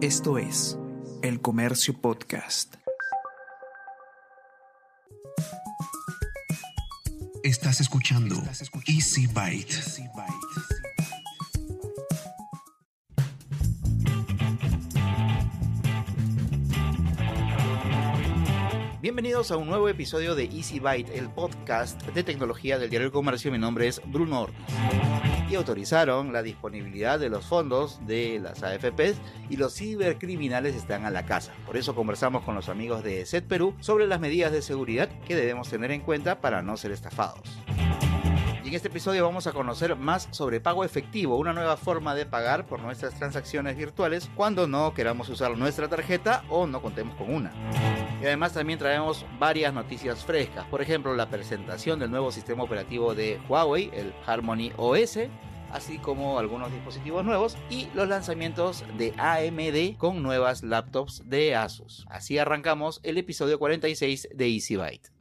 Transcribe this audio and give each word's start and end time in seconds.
Esto 0.00 0.38
es 0.38 0.78
El 1.22 1.40
Comercio 1.40 1.92
Podcast. 1.92 2.76
Estás 7.42 7.80
escuchando 7.80 8.36
Easy 8.86 9.26
Byte. 9.26 9.74
Bienvenidos 19.02 19.50
a 19.50 19.56
un 19.56 19.66
nuevo 19.66 19.88
episodio 19.88 20.36
de 20.36 20.44
Easy 20.44 20.78
Byte, 20.78 21.10
el 21.10 21.28
podcast 21.28 22.00
de 22.06 22.22
tecnología 22.22 22.78
del 22.78 22.88
diario 22.88 23.06
El 23.06 23.12
Comercio. 23.12 23.50
Mi 23.50 23.58
nombre 23.58 23.88
es 23.88 24.00
Bruno 24.06 24.42
Ortiz. 24.42 25.17
Y 25.50 25.54
autorizaron 25.54 26.32
la 26.32 26.42
disponibilidad 26.42 27.18
de 27.18 27.30
los 27.30 27.46
fondos 27.46 28.00
de 28.06 28.38
las 28.38 28.62
AFPs 28.62 29.18
y 29.48 29.56
los 29.56 29.74
cibercriminales 29.74 30.74
están 30.76 31.06
a 31.06 31.10
la 31.10 31.24
casa. 31.24 31.54
Por 31.64 31.76
eso 31.76 31.94
conversamos 31.94 32.42
con 32.44 32.54
los 32.54 32.68
amigos 32.68 33.02
de 33.02 33.24
SET 33.24 33.46
Perú 33.46 33.74
sobre 33.80 34.06
las 34.06 34.20
medidas 34.20 34.52
de 34.52 34.60
seguridad 34.60 35.08
que 35.26 35.36
debemos 35.36 35.70
tener 35.70 35.90
en 35.90 36.02
cuenta 36.02 36.40
para 36.40 36.60
no 36.60 36.76
ser 36.76 36.92
estafados. 36.92 37.48
Y 38.62 38.68
en 38.68 38.74
este 38.74 38.88
episodio 38.88 39.24
vamos 39.24 39.46
a 39.46 39.52
conocer 39.52 39.96
más 39.96 40.28
sobre 40.30 40.60
pago 40.60 40.84
efectivo, 40.84 41.38
una 41.38 41.54
nueva 41.54 41.78
forma 41.78 42.14
de 42.14 42.26
pagar 42.26 42.66
por 42.66 42.80
nuestras 42.80 43.14
transacciones 43.14 43.78
virtuales 43.78 44.28
cuando 44.34 44.68
no 44.68 44.92
queramos 44.92 45.30
usar 45.30 45.56
nuestra 45.56 45.88
tarjeta 45.88 46.44
o 46.50 46.66
no 46.66 46.82
contemos 46.82 47.16
con 47.16 47.32
una. 47.34 47.50
Y 48.20 48.26
además 48.26 48.52
también 48.52 48.78
traemos 48.78 49.24
varias 49.38 49.72
noticias 49.72 50.24
frescas, 50.24 50.66
por 50.66 50.82
ejemplo 50.82 51.14
la 51.14 51.30
presentación 51.30 52.00
del 52.00 52.10
nuevo 52.10 52.32
sistema 52.32 52.64
operativo 52.64 53.14
de 53.14 53.40
Huawei, 53.48 53.90
el 53.94 54.12
Harmony 54.26 54.72
OS, 54.76 55.18
así 55.70 55.98
como 55.98 56.38
algunos 56.38 56.72
dispositivos 56.72 57.24
nuevos 57.24 57.56
y 57.70 57.88
los 57.94 58.08
lanzamientos 58.08 58.84
de 58.96 59.14
AMD 59.18 59.98
con 59.98 60.22
nuevas 60.22 60.62
laptops 60.62 61.22
de 61.28 61.54
Asus. 61.54 62.06
Así 62.08 62.38
arrancamos 62.38 63.00
el 63.04 63.18
episodio 63.18 63.58
46 63.58 64.30
de 64.34 64.48
Easy 64.48 64.76
Byte. 64.76 65.17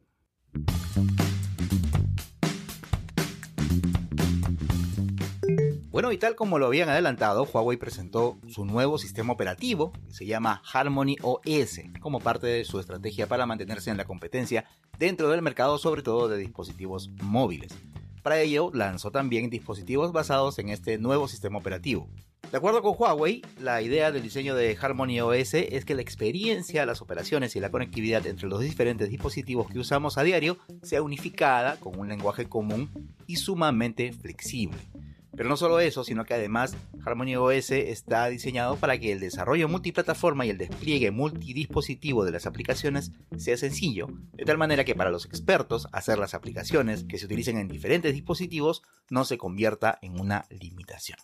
Bueno, 5.98 6.12
y 6.12 6.20
tal 6.20 6.36
como 6.36 6.60
lo 6.60 6.68
habían 6.68 6.90
adelantado, 6.90 7.50
Huawei 7.52 7.76
presentó 7.76 8.38
su 8.48 8.66
nuevo 8.66 9.00
sistema 9.00 9.34
operativo, 9.34 9.94
que 9.94 10.14
se 10.14 10.28
llama 10.28 10.62
Harmony 10.72 11.16
OS, 11.24 11.82
como 12.02 12.20
parte 12.20 12.46
de 12.46 12.66
su 12.66 12.80
estrategia 12.80 13.26
para 13.26 13.48
mantenerse 13.48 13.90
en 13.90 13.98
la 13.98 14.06
competencia 14.06 14.66
dentro 15.00 15.28
del 15.32 15.42
mercado, 15.42 15.80
sobre 15.80 16.04
todo 16.04 16.28
de 16.28 16.38
dispositivos 16.38 17.10
móviles. 17.24 17.74
Para 18.22 18.40
ello, 18.40 18.70
lanzó 18.76 19.10
también 19.10 19.50
dispositivos 19.50 20.12
basados 20.12 20.60
en 20.60 20.70
este 20.70 21.00
nuevo 21.00 21.28
sistema 21.28 21.58
operativo. 21.58 22.08
De 22.52 22.58
acuerdo 22.58 22.84
con 22.84 22.94
Huawei, 22.96 23.42
la 23.60 23.82
idea 23.82 24.12
del 24.12 24.22
diseño 24.22 24.54
de 24.54 24.78
Harmony 24.80 25.22
OS 25.22 25.56
es 25.56 25.84
que 25.84 25.96
la 25.96 26.04
experiencia, 26.04 26.86
las 26.86 27.02
operaciones 27.02 27.56
y 27.56 27.60
la 27.60 27.72
conectividad 27.72 28.28
entre 28.28 28.48
los 28.48 28.62
diferentes 28.62 29.10
dispositivos 29.10 29.68
que 29.68 29.80
usamos 29.80 30.20
a 30.20 30.24
diario 30.24 30.60
sea 30.84 31.02
unificada 31.02 31.78
con 31.78 31.98
un 31.98 32.08
lenguaje 32.08 32.48
común 32.48 33.16
y 33.26 33.38
sumamente 33.38 34.14
flexible. 34.14 34.78
Pero 35.38 35.50
no 35.50 35.56
solo 35.56 35.80
eso, 35.80 36.04
sino 36.04 36.26
que 36.26 36.34
además 36.34 36.76
Harmony 37.06 37.36
OS 37.36 37.70
está 37.70 38.28
diseñado 38.28 38.76
para 38.76 38.98
que 38.98 39.12
el 39.12 39.20
desarrollo 39.20 39.70
multiplataforma 39.70 40.48
y 40.48 40.50
el 40.50 40.58
despliegue 40.58 41.12
multidispositivo 41.12 42.26
de 42.26 42.32
las 42.32 42.48
aplicaciones 42.48 43.12
sea 43.38 43.56
sencillo, 43.56 44.08
de 44.34 44.46
tal 44.46 44.58
manera 44.58 44.84
que 44.84 44.96
para 44.96 45.12
los 45.12 45.26
expertos 45.26 45.88
hacer 45.92 46.18
las 46.18 46.34
aplicaciones 46.34 47.04
que 47.04 47.20
se 47.20 47.28
utilicen 47.28 47.60
en 47.60 47.68
diferentes 47.68 48.14
dispositivos 48.14 48.82
no 49.12 49.26
se 49.26 49.38
convierta 49.38 50.00
en 50.02 50.20
una 50.20 50.48
limitación. 50.50 51.20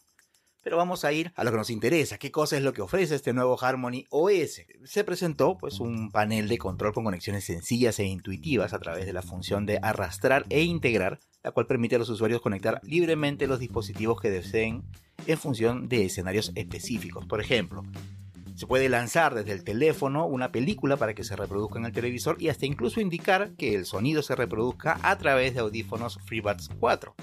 Pero 0.61 0.77
vamos 0.77 1.03
a 1.03 1.11
ir 1.11 1.33
a 1.35 1.43
lo 1.43 1.51
que 1.51 1.57
nos 1.57 1.71
interesa, 1.71 2.17
qué 2.17 2.31
cosa 2.31 2.55
es 2.55 2.63
lo 2.63 2.71
que 2.71 2.81
ofrece 2.81 3.15
este 3.15 3.33
nuevo 3.33 3.61
Harmony 3.61 4.05
OS. 4.11 4.61
Se 4.85 5.03
presentó 5.03 5.57
pues 5.57 5.79
un 5.79 6.11
panel 6.11 6.47
de 6.47 6.57
control 6.57 6.93
con 6.93 7.03
conexiones 7.03 7.45
sencillas 7.45 7.99
e 7.99 8.05
intuitivas 8.05 8.73
a 8.73 8.79
través 8.79 9.05
de 9.05 9.11
la 9.11 9.23
función 9.23 9.65
de 9.65 9.79
arrastrar 9.81 10.45
e 10.49 10.61
integrar, 10.61 11.19
la 11.43 11.51
cual 11.51 11.67
permite 11.67 11.95
a 11.95 11.99
los 11.99 12.09
usuarios 12.09 12.41
conectar 12.41 12.79
libremente 12.83 13.47
los 13.47 13.59
dispositivos 13.59 14.21
que 14.21 14.31
deseen 14.31 14.83
en 15.27 15.37
función 15.37 15.89
de 15.89 16.05
escenarios 16.05 16.51
específicos. 16.55 17.25
Por 17.25 17.41
ejemplo, 17.41 17.83
se 18.55 18.67
puede 18.67 18.89
lanzar 18.89 19.33
desde 19.33 19.51
el 19.51 19.63
teléfono 19.63 20.25
una 20.25 20.51
película 20.51 20.97
para 20.97 21.13
que 21.13 21.23
se 21.23 21.35
reproduzca 21.35 21.79
en 21.79 21.85
el 21.85 21.91
televisor 21.91 22.37
y 22.39 22.49
hasta 22.49 22.65
incluso 22.65 23.01
indicar 23.01 23.51
que 23.57 23.75
el 23.75 23.85
sonido 23.85 24.21
se 24.21 24.35
reproduzca 24.35 24.99
a 25.01 25.17
través 25.17 25.53
de 25.53 25.61
audífonos 25.61 26.19
FreeBuds 26.25 26.69
4. 26.79 27.15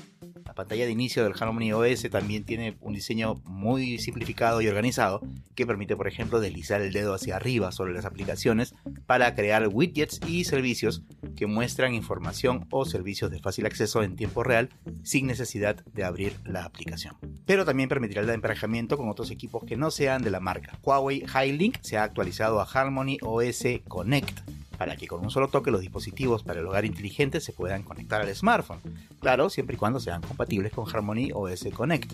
La 0.51 0.55
pantalla 0.55 0.85
de 0.85 0.91
inicio 0.91 1.23
del 1.23 1.35
Harmony 1.39 1.73
OS 1.73 2.11
también 2.11 2.45
tiene 2.45 2.77
un 2.81 2.93
diseño 2.93 3.37
muy 3.45 3.99
simplificado 3.99 4.61
y 4.61 4.67
organizado 4.67 5.21
que 5.55 5.65
permite, 5.65 5.97
por 5.97 6.09
ejemplo, 6.09 6.41
deslizar 6.41 6.81
el 6.81 6.93
dedo 6.93 7.15
hacia 7.15 7.37
arriba 7.37 7.71
sobre 7.71 7.93
las 7.93 8.05
aplicaciones 8.05 8.75
para 9.07 9.33
crear 9.37 9.69
widgets 9.69 10.21
y 10.27 10.43
servicios 10.43 11.05
que 11.37 11.47
muestran 11.47 11.95
información 11.95 12.67
o 12.73 12.85
servicios 12.85 13.31
de 13.31 13.39
fácil 13.39 13.65
acceso 13.65 14.03
en 14.03 14.17
tiempo 14.17 14.43
real 14.43 14.71
sin 15.05 15.29
necesidad 15.29 15.85
de 15.85 16.03
abrir 16.03 16.35
la 16.45 16.65
aplicación. 16.65 17.17
Pero 17.47 17.65
también 17.65 17.89
permitirá 17.89 18.23
el 18.23 18.31
emparejamiento 18.31 18.97
con 18.97 19.09
otros 19.09 19.31
equipos 19.31 19.63
que 19.65 19.77
no 19.77 19.93
sean 19.93 20.23
de 20.23 20.31
la 20.31 20.41
marca. 20.41 20.79
Huawei 20.83 21.20
High-Link 21.27 21.79
se 21.81 21.97
ha 21.97 22.05
actualizado 22.05 22.61
a 22.61 22.65
Harmony 22.65 23.19
OS 23.23 23.65
Connect 23.89 24.41
para 24.81 24.97
que 24.97 25.07
con 25.07 25.23
un 25.23 25.31
solo 25.31 25.49
toque 25.49 25.71
los 25.71 25.83
dispositivos 25.83 26.43
para 26.43 26.61
el 26.61 26.67
hogar 26.67 26.87
inteligente 26.87 27.41
se 27.41 27.53
puedan 27.53 27.83
conectar 27.83 28.23
al 28.23 28.35
smartphone. 28.35 28.81
Claro, 29.21 29.51
siempre 29.51 29.77
y 29.77 29.79
cuando 29.79 30.01
sean 30.01 30.23
compatibles 30.23 30.73
con 30.73 30.89
Harmony 30.89 31.33
OS 31.35 31.69
Connect. 31.75 32.13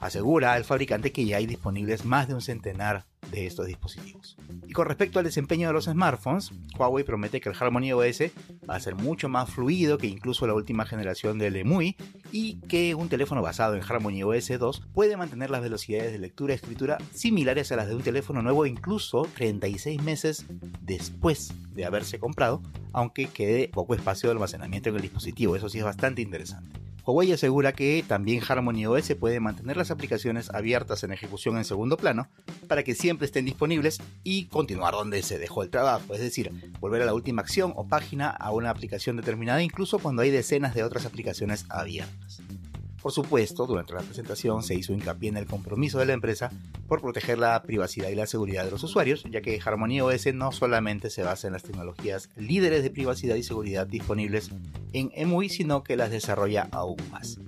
Asegura 0.00 0.56
el 0.56 0.64
fabricante 0.64 1.12
que 1.12 1.26
ya 1.26 1.36
hay 1.36 1.46
disponibles 1.46 2.06
más 2.06 2.26
de 2.26 2.34
un 2.34 2.40
centenar 2.40 3.04
de 3.30 3.46
estos 3.46 3.66
dispositivos. 3.66 4.36
Y 4.66 4.72
con 4.72 4.86
respecto 4.86 5.18
al 5.18 5.26
desempeño 5.26 5.66
de 5.66 5.74
los 5.74 5.84
smartphones, 5.84 6.50
Huawei 6.78 7.04
promete 7.04 7.40
que 7.40 7.50
el 7.50 7.56
Harmony 7.58 7.92
OS 7.92 8.22
va 8.68 8.76
a 8.76 8.80
ser 8.80 8.94
mucho 8.94 9.28
más 9.28 9.50
fluido 9.50 9.98
que 9.98 10.06
incluso 10.06 10.46
la 10.46 10.54
última 10.54 10.86
generación 10.86 11.38
del 11.38 11.56
EMUI 11.56 11.96
y 12.32 12.56
que 12.68 12.94
un 12.94 13.08
teléfono 13.08 13.42
basado 13.42 13.74
en 13.74 13.82
Harmony 13.82 14.22
OS 14.22 14.48
2 14.58 14.82
puede 14.92 15.16
mantener 15.16 15.50
las 15.50 15.62
velocidades 15.62 16.12
de 16.12 16.18
lectura 16.18 16.52
y 16.52 16.56
escritura 16.56 16.98
similares 17.12 17.72
a 17.72 17.76
las 17.76 17.88
de 17.88 17.96
un 17.96 18.02
teléfono 18.02 18.42
nuevo 18.42 18.66
incluso 18.66 19.26
36 19.34 20.02
meses 20.02 20.46
después 20.82 21.52
de 21.74 21.84
haberse 21.84 22.18
comprado, 22.18 22.62
aunque 22.92 23.26
quede 23.26 23.68
poco 23.68 23.94
espacio 23.94 24.28
de 24.28 24.34
almacenamiento 24.34 24.88
en 24.88 24.96
el 24.96 25.02
dispositivo. 25.02 25.56
Eso 25.56 25.68
sí 25.68 25.78
es 25.78 25.84
bastante 25.84 26.22
interesante. 26.22 26.87
Huawei 27.08 27.32
asegura 27.32 27.72
que 27.72 28.04
también 28.06 28.42
Harmony 28.46 28.84
OS 28.84 29.14
puede 29.18 29.40
mantener 29.40 29.78
las 29.78 29.90
aplicaciones 29.90 30.50
abiertas 30.50 31.04
en 31.04 31.12
ejecución 31.14 31.56
en 31.56 31.64
segundo 31.64 31.96
plano 31.96 32.28
para 32.66 32.82
que 32.82 32.94
siempre 32.94 33.24
estén 33.24 33.46
disponibles 33.46 34.02
y 34.24 34.44
continuar 34.48 34.92
donde 34.92 35.22
se 35.22 35.38
dejó 35.38 35.62
el 35.62 35.70
trabajo, 35.70 36.12
es 36.12 36.20
decir, 36.20 36.52
volver 36.80 37.00
a 37.00 37.06
la 37.06 37.14
última 37.14 37.40
acción 37.40 37.72
o 37.76 37.88
página 37.88 38.28
a 38.28 38.52
una 38.52 38.68
aplicación 38.68 39.16
determinada 39.16 39.62
incluso 39.62 40.00
cuando 40.00 40.20
hay 40.20 40.30
decenas 40.30 40.74
de 40.74 40.84
otras 40.84 41.06
aplicaciones 41.06 41.64
abiertas. 41.70 42.42
Por 43.02 43.12
supuesto, 43.12 43.66
durante 43.66 43.94
la 43.94 44.00
presentación 44.00 44.62
se 44.62 44.74
hizo 44.74 44.92
hincapié 44.92 45.28
en 45.28 45.36
el 45.36 45.46
compromiso 45.46 45.98
de 45.98 46.06
la 46.06 46.14
empresa 46.14 46.50
por 46.88 47.00
proteger 47.00 47.38
la 47.38 47.62
privacidad 47.62 48.08
y 48.08 48.16
la 48.16 48.26
seguridad 48.26 48.64
de 48.64 48.72
los 48.72 48.82
usuarios, 48.82 49.24
ya 49.30 49.40
que 49.40 49.60
Harmony 49.64 50.00
OS 50.00 50.34
no 50.34 50.50
solamente 50.50 51.10
se 51.10 51.22
basa 51.22 51.46
en 51.46 51.52
las 51.52 51.62
tecnologías 51.62 52.30
líderes 52.36 52.82
de 52.82 52.90
privacidad 52.90 53.36
y 53.36 53.42
seguridad 53.42 53.86
disponibles 53.86 54.50
en 54.92 55.12
EMUI, 55.14 55.48
sino 55.48 55.84
que 55.84 55.96
las 55.96 56.10
desarrolla 56.10 56.68
aún 56.72 56.96
más. 57.12 57.38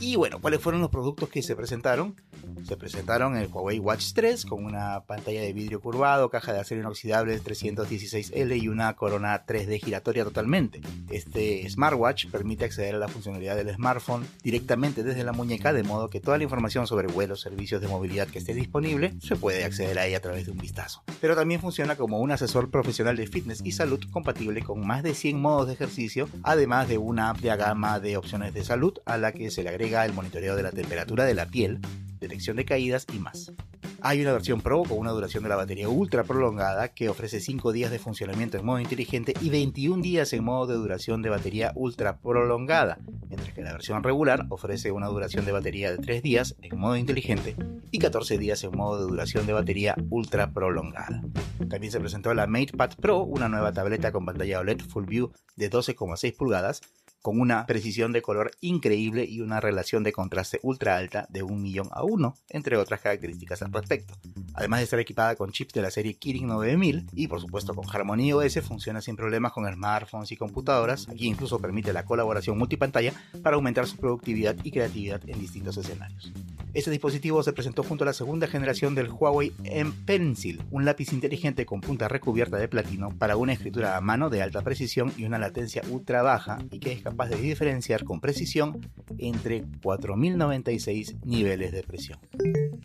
Y 0.00 0.16
bueno, 0.16 0.40
¿cuáles 0.40 0.60
fueron 0.60 0.80
los 0.80 0.90
productos 0.90 1.28
que 1.28 1.42
se 1.42 1.56
presentaron? 1.56 2.16
Se 2.64 2.76
presentaron 2.76 3.36
el 3.36 3.48
Huawei 3.48 3.78
Watch 3.78 4.12
3 4.14 4.46
con 4.46 4.64
una 4.64 5.00
pantalla 5.04 5.42
de 5.42 5.52
vidrio 5.52 5.80
curvado, 5.80 6.30
caja 6.30 6.52
de 6.52 6.60
acero 6.60 6.80
inoxidable 6.80 7.40
316L 7.40 8.62
y 8.62 8.68
una 8.68 8.94
corona 8.94 9.44
3D 9.44 9.82
giratoria 9.82 10.24
totalmente. 10.24 10.80
Este 11.10 11.68
smartwatch 11.68 12.26
permite 12.28 12.64
acceder 12.64 12.94
a 12.94 12.98
la 12.98 13.08
funcionalidad 13.08 13.56
del 13.56 13.74
smartphone 13.74 14.26
directamente 14.42 15.02
desde 15.02 15.24
la 15.24 15.32
muñeca, 15.32 15.72
de 15.72 15.82
modo 15.82 16.08
que 16.08 16.20
toda 16.20 16.38
la 16.38 16.44
información 16.44 16.86
sobre 16.86 17.08
vuelos, 17.08 17.40
servicios 17.40 17.80
de 17.80 17.88
movilidad 17.88 18.28
que 18.28 18.38
esté 18.38 18.54
disponible 18.54 19.14
se 19.20 19.36
puede 19.36 19.64
acceder 19.64 19.98
a 19.98 20.06
ella 20.06 20.18
a 20.18 20.20
través 20.20 20.46
de 20.46 20.52
un 20.52 20.58
vistazo. 20.58 21.02
Pero 21.20 21.34
también 21.34 21.60
funciona 21.60 21.96
como 21.96 22.20
un 22.20 22.30
asesor 22.30 22.70
profesional 22.70 23.16
de 23.16 23.26
fitness 23.26 23.60
y 23.64 23.72
salud 23.72 24.00
compatible 24.10 24.62
con 24.62 24.86
más 24.86 25.02
de 25.02 25.14
100 25.14 25.40
modos 25.40 25.66
de 25.66 25.74
ejercicio, 25.74 26.28
además 26.42 26.88
de 26.88 26.98
una 26.98 27.30
amplia 27.30 27.56
gama 27.56 28.00
de 28.00 28.16
opciones 28.16 28.54
de 28.54 28.64
salud 28.64 28.98
a 29.04 29.16
la 29.16 29.32
que 29.32 29.50
se 29.50 29.62
le 29.62 29.70
agrega 29.70 30.04
el 30.04 30.12
monitoreo 30.12 30.56
de 30.56 30.62
la 30.62 30.70
temperatura 30.70 31.24
de 31.24 31.34
la 31.34 31.46
piel, 31.46 31.80
detección 32.22 32.56
de 32.56 32.64
caídas 32.64 33.06
y 33.12 33.18
más. 33.18 33.52
Hay 34.00 34.20
una 34.20 34.32
versión 34.32 34.60
Pro 34.60 34.82
con 34.82 34.98
una 34.98 35.10
duración 35.10 35.42
de 35.42 35.48
la 35.48 35.56
batería 35.56 35.88
ultra 35.88 36.24
prolongada 36.24 36.88
que 36.88 37.08
ofrece 37.08 37.40
5 37.40 37.72
días 37.72 37.90
de 37.90 37.98
funcionamiento 37.98 38.56
en 38.56 38.64
modo 38.64 38.80
inteligente 38.80 39.34
y 39.40 39.50
21 39.50 40.02
días 40.02 40.32
en 40.32 40.42
modo 40.42 40.66
de 40.66 40.74
duración 40.74 41.22
de 41.22 41.30
batería 41.30 41.72
ultra 41.76 42.18
prolongada, 42.18 42.98
mientras 43.28 43.52
que 43.52 43.62
la 43.62 43.72
versión 43.72 44.02
regular 44.02 44.46
ofrece 44.48 44.90
una 44.90 45.08
duración 45.08 45.44
de 45.44 45.52
batería 45.52 45.90
de 45.90 45.98
3 45.98 46.22
días 46.22 46.56
en 46.62 46.78
modo 46.78 46.96
inteligente 46.96 47.56
y 47.90 47.98
14 47.98 48.38
días 48.38 48.64
en 48.64 48.76
modo 48.76 48.98
de 48.98 49.10
duración 49.10 49.46
de 49.46 49.52
batería 49.52 49.94
ultra 50.10 50.52
prolongada. 50.52 51.22
También 51.68 51.92
se 51.92 52.00
presentó 52.00 52.34
la 52.34 52.46
MatePad 52.46 52.96
Pro, 53.00 53.18
una 53.22 53.48
nueva 53.48 53.72
tableta 53.72 54.10
con 54.10 54.24
pantalla 54.24 54.60
OLED 54.60 54.80
Full 54.80 55.06
View 55.06 55.32
de 55.56 55.70
12,6 55.70 56.36
pulgadas 56.36 56.80
con 57.22 57.40
una 57.40 57.66
precisión 57.66 58.12
de 58.12 58.20
color 58.20 58.50
increíble 58.60 59.24
y 59.24 59.40
una 59.40 59.60
relación 59.60 60.02
de 60.02 60.12
contraste 60.12 60.58
ultra 60.62 60.96
alta 60.96 61.26
de 61.30 61.42
un 61.42 61.62
millón 61.62 61.88
a 61.92 62.02
uno, 62.02 62.34
entre 62.48 62.76
otras 62.76 63.00
características 63.00 63.62
al 63.62 63.72
respecto. 63.72 64.14
Además 64.54 64.80
de 64.80 64.84
estar 64.84 65.00
equipada 65.00 65.36
con 65.36 65.52
chips 65.52 65.72
de 65.72 65.82
la 65.82 65.90
serie 65.90 66.14
Kirin 66.14 66.46
9000 66.46 67.06
y 67.14 67.28
por 67.28 67.40
supuesto 67.40 67.74
con 67.74 67.84
Harmony 67.88 68.32
OS, 68.32 68.60
funciona 68.60 69.00
sin 69.00 69.16
problemas 69.16 69.52
con 69.52 69.70
smartphones 69.72 70.32
y 70.32 70.36
computadoras. 70.36 71.08
Aquí 71.08 71.26
incluso 71.26 71.58
permite 71.58 71.92
la 71.92 72.04
colaboración 72.04 72.58
multipantalla 72.58 73.12
para 73.42 73.56
aumentar 73.56 73.86
su 73.86 73.96
productividad 73.96 74.56
y 74.62 74.70
creatividad 74.70 75.20
en 75.26 75.40
distintos 75.40 75.76
escenarios. 75.76 76.32
Este 76.74 76.90
dispositivo 76.90 77.42
se 77.42 77.52
presentó 77.52 77.82
junto 77.82 78.04
a 78.04 78.06
la 78.06 78.12
segunda 78.14 78.46
generación 78.46 78.94
del 78.94 79.10
Huawei 79.10 79.52
M 79.64 79.92
Pencil, 80.06 80.62
un 80.70 80.86
lápiz 80.86 81.12
inteligente 81.12 81.66
con 81.66 81.82
punta 81.82 82.08
recubierta 82.08 82.56
de 82.56 82.66
platino 82.66 83.10
para 83.10 83.36
una 83.36 83.52
escritura 83.52 83.98
a 83.98 84.00
mano 84.00 84.30
de 84.30 84.40
alta 84.40 84.62
precisión 84.62 85.12
y 85.18 85.24
una 85.24 85.38
latencia 85.38 85.82
ultra 85.90 86.22
baja 86.22 86.58
y 86.70 86.78
que 86.78 86.92
es 86.92 87.02
capaz 87.02 87.28
de 87.28 87.36
diferenciar 87.36 88.04
con 88.04 88.20
precisión 88.20 88.80
entre 89.18 89.64
4096 89.82 91.16
niveles 91.24 91.72
de 91.72 91.82
presión. 91.82 92.18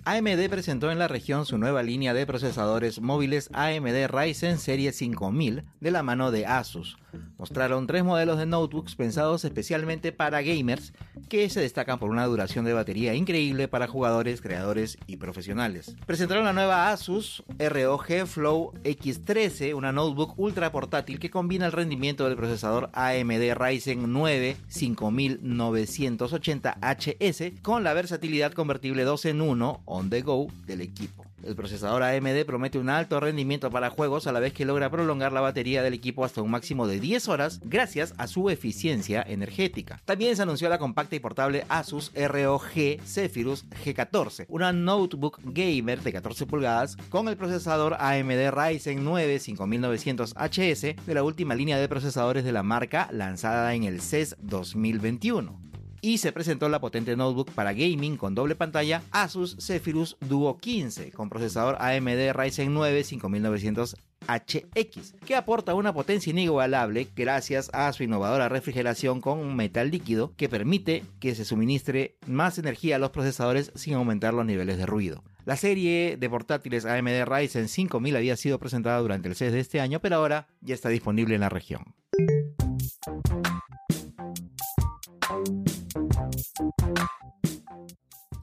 AMD 0.04 0.50
presentó 0.50 0.92
en 0.92 1.00
la 1.00 1.08
región 1.08 1.46
su 1.46 1.57
nueva 1.58 1.84
línea 1.84 2.14
de 2.14 2.26
procesadores 2.26 3.02
móviles 3.02 3.50
AMD 3.54 4.08
Ryzen 4.08 4.58
Serie 4.58 4.92
5000 4.92 5.64
de 5.80 5.92
la 5.92 6.04
mano 6.04 6.32
de 6.32 6.46
Asus. 6.46 6.98
Mostraron 7.38 7.88
tres 7.88 8.04
modelos 8.04 8.38
de 8.38 8.46
notebooks 8.46 8.96
pensados 8.96 9.46
especialmente 9.46 10.12
para 10.12 10.42
gamers 10.42 10.92
que 11.30 11.50
se 11.50 11.62
destacan 11.62 11.98
por 12.00 12.10
una 12.10 12.26
duración 12.26 12.66
de 12.66 12.74
batería 12.74 13.14
increíble 13.14 13.68
para 13.68 13.88
jugadores, 13.88 14.42
creadores 14.42 14.98
y 15.08 15.18
profesionales. 15.18 15.96
Presentaron 16.06 16.46
la 16.46 16.54
nueva 16.54 16.92
Asus 16.92 17.44
ROG 17.58 18.26
Flow 18.26 18.72
X13, 18.84 19.76
una 19.76 19.92
notebook 19.92 20.34
ultra 20.38 20.72
portátil 20.72 21.20
que 21.20 21.30
combina 21.30 21.66
el 21.66 21.74
rendimiento 21.74 22.24
del 22.26 22.38
procesador 22.38 22.90
AMD 22.94 23.54
Ryzen 23.56 24.14
9 24.14 24.56
5980HS 24.70 27.62
con 27.62 27.84
la 27.84 27.94
versatilidad 27.94 28.54
convertible 28.54 29.04
2 29.04 29.26
en 29.26 29.42
1 29.42 29.82
on 29.86 30.10
the 30.10 30.22
go 30.22 30.48
del 30.66 30.80
equipo. 30.82 31.27
El 31.44 31.56
procesador 31.56 32.04
AMD 32.04 32.46
promete 32.46 32.80
un 32.80 32.90
alto 32.90 33.20
rendimiento 33.20 33.70
para 33.70 33.90
juegos 33.90 34.26
a 34.26 34.32
la 34.32 34.40
vez 34.40 34.54
que 34.54 34.66
logra 34.66 34.90
prolongar 34.90 35.32
la 35.32 35.42
batería 35.42 35.84
del 35.84 35.94
equipo 35.94 36.26
hasta 36.26 36.42
un 36.42 36.50
máximo 36.50 36.88
de 36.88 37.00
10 37.00 37.28
horas 37.28 37.62
gracias 37.64 38.14
a 38.18 38.28
su 38.28 38.50
eficiencia 38.50 39.24
energética. 39.26 40.02
También 40.06 40.36
se 40.36 40.42
anunció 40.42 40.68
la 40.68 40.80
compacta 40.80 41.16
y 41.16 41.20
portable 41.20 41.66
Asus 41.70 42.12
ROG 42.16 43.00
Zephyrus 43.06 43.66
G14, 43.86 44.46
una 44.50 44.74
notebook 44.74 45.40
gamer 45.44 46.02
de 46.02 46.14
14 46.14 46.46
pulgadas 46.48 46.98
con 47.10 47.28
el 47.28 47.38
procesador 47.38 47.96
AMD 48.00 48.52
Ryzen 48.52 49.04
9 49.04 49.38
5900HS 49.38 50.96
de 51.06 51.14
la 51.14 51.24
última 51.24 51.56
línea 51.56 51.78
de 51.78 51.88
procesadores 51.88 52.44
de 52.44 52.52
la 52.52 52.64
marca 52.64 53.10
lanzada 53.12 53.74
en 53.76 53.84
el 53.84 54.02
CES 54.02 54.36
2021 54.42 55.67
y 56.08 56.18
se 56.20 56.32
presentó 56.32 56.70
la 56.70 56.80
potente 56.80 57.18
notebook 57.18 57.52
para 57.52 57.74
gaming 57.74 58.16
con 58.16 58.34
doble 58.34 58.56
pantalla 58.56 59.04
Asus 59.12 59.58
Zephyrus 59.60 60.16
Duo 60.22 60.58
15 60.58 61.12
con 61.12 61.30
procesador 61.30 61.76
AMD 61.82 62.32
Ryzen 62.32 62.74
9 62.74 63.04
5900HX, 63.04 65.20
que 65.26 65.36
aporta 65.36 65.74
una 65.74 65.94
potencia 65.94 66.32
inigualable 66.32 67.10
gracias 67.14 67.70
a 67.74 67.92
su 67.92 68.04
innovadora 68.04 68.48
refrigeración 68.48 69.20
con 69.20 69.54
metal 69.58 69.92
líquido 69.92 70.32
que 70.38 70.48
permite 70.48 71.04
que 71.20 71.36
se 71.36 71.44
suministre 71.44 72.16
más 72.26 72.58
energía 72.58 72.96
a 72.96 73.00
los 73.00 73.10
procesadores 73.10 73.74
sin 73.76 73.96
aumentar 73.96 74.34
los 74.34 74.46
niveles 74.46 74.78
de 74.78 74.86
ruido. 74.86 75.26
La 75.44 75.58
serie 75.58 76.16
de 76.16 76.30
portátiles 76.30 76.86
AMD 76.86 77.26
Ryzen 77.26 77.68
5000 77.68 78.16
había 78.16 78.38
sido 78.38 78.60
presentada 78.60 79.00
durante 79.00 79.28
el 79.28 79.36
CES 79.36 79.52
de 79.52 79.60
este 79.60 79.82
año, 79.82 80.00
pero 80.00 80.16
ahora 80.16 80.48
ya 80.62 80.74
está 80.74 80.88
disponible 80.88 81.36
en 81.36 81.42
la 81.42 81.50
región. 81.50 81.84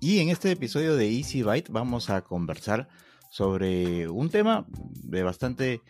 Y 0.01 0.21
en 0.21 0.29
este 0.29 0.51
episodio 0.51 0.97
de 0.97 1.11
Easy 1.11 1.43
Byte 1.43 1.71
vamos 1.71 2.11
a 2.11 2.23
conversar 2.23 2.89
sobre 3.31 4.09
un 4.09 4.29
tema 4.29 4.67
de 5.03 5.23
bastante 5.23 5.81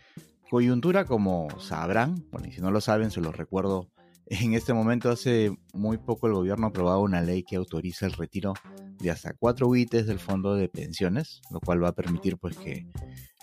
coyuntura, 0.49 1.05
como 1.05 1.49
sabrán. 1.59 2.25
Bueno, 2.31 2.47
y 2.47 2.53
si 2.53 2.61
no 2.61 2.71
lo 2.71 2.81
saben, 2.81 3.11
se 3.11 3.21
los 3.21 3.37
recuerdo. 3.37 3.91
En 4.27 4.55
este 4.55 4.73
momento, 4.73 5.11
hace 5.11 5.55
muy 5.73 5.99
poco, 5.99 6.27
el 6.27 6.33
gobierno 6.33 6.67
ha 6.67 6.71
aprobado 6.71 7.01
una 7.01 7.21
ley 7.21 7.43
que 7.43 7.57
autoriza 7.57 8.07
el 8.07 8.13
retiro 8.13 8.55
de 8.99 9.11
hasta 9.11 9.35
4 9.35 9.67
UITs 9.67 10.07
del 10.07 10.19
fondo 10.19 10.55
de 10.55 10.69
pensiones, 10.69 11.41
lo 11.51 11.61
cual 11.61 11.83
va 11.83 11.89
a 11.89 11.95
permitir 11.95 12.39
pues 12.39 12.57
que 12.57 12.87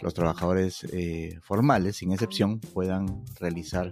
los 0.01 0.13
trabajadores 0.13 0.85
eh, 0.85 1.37
formales, 1.43 1.97
sin 1.97 2.13
excepción, 2.13 2.59
puedan 2.59 3.23
realizar 3.39 3.91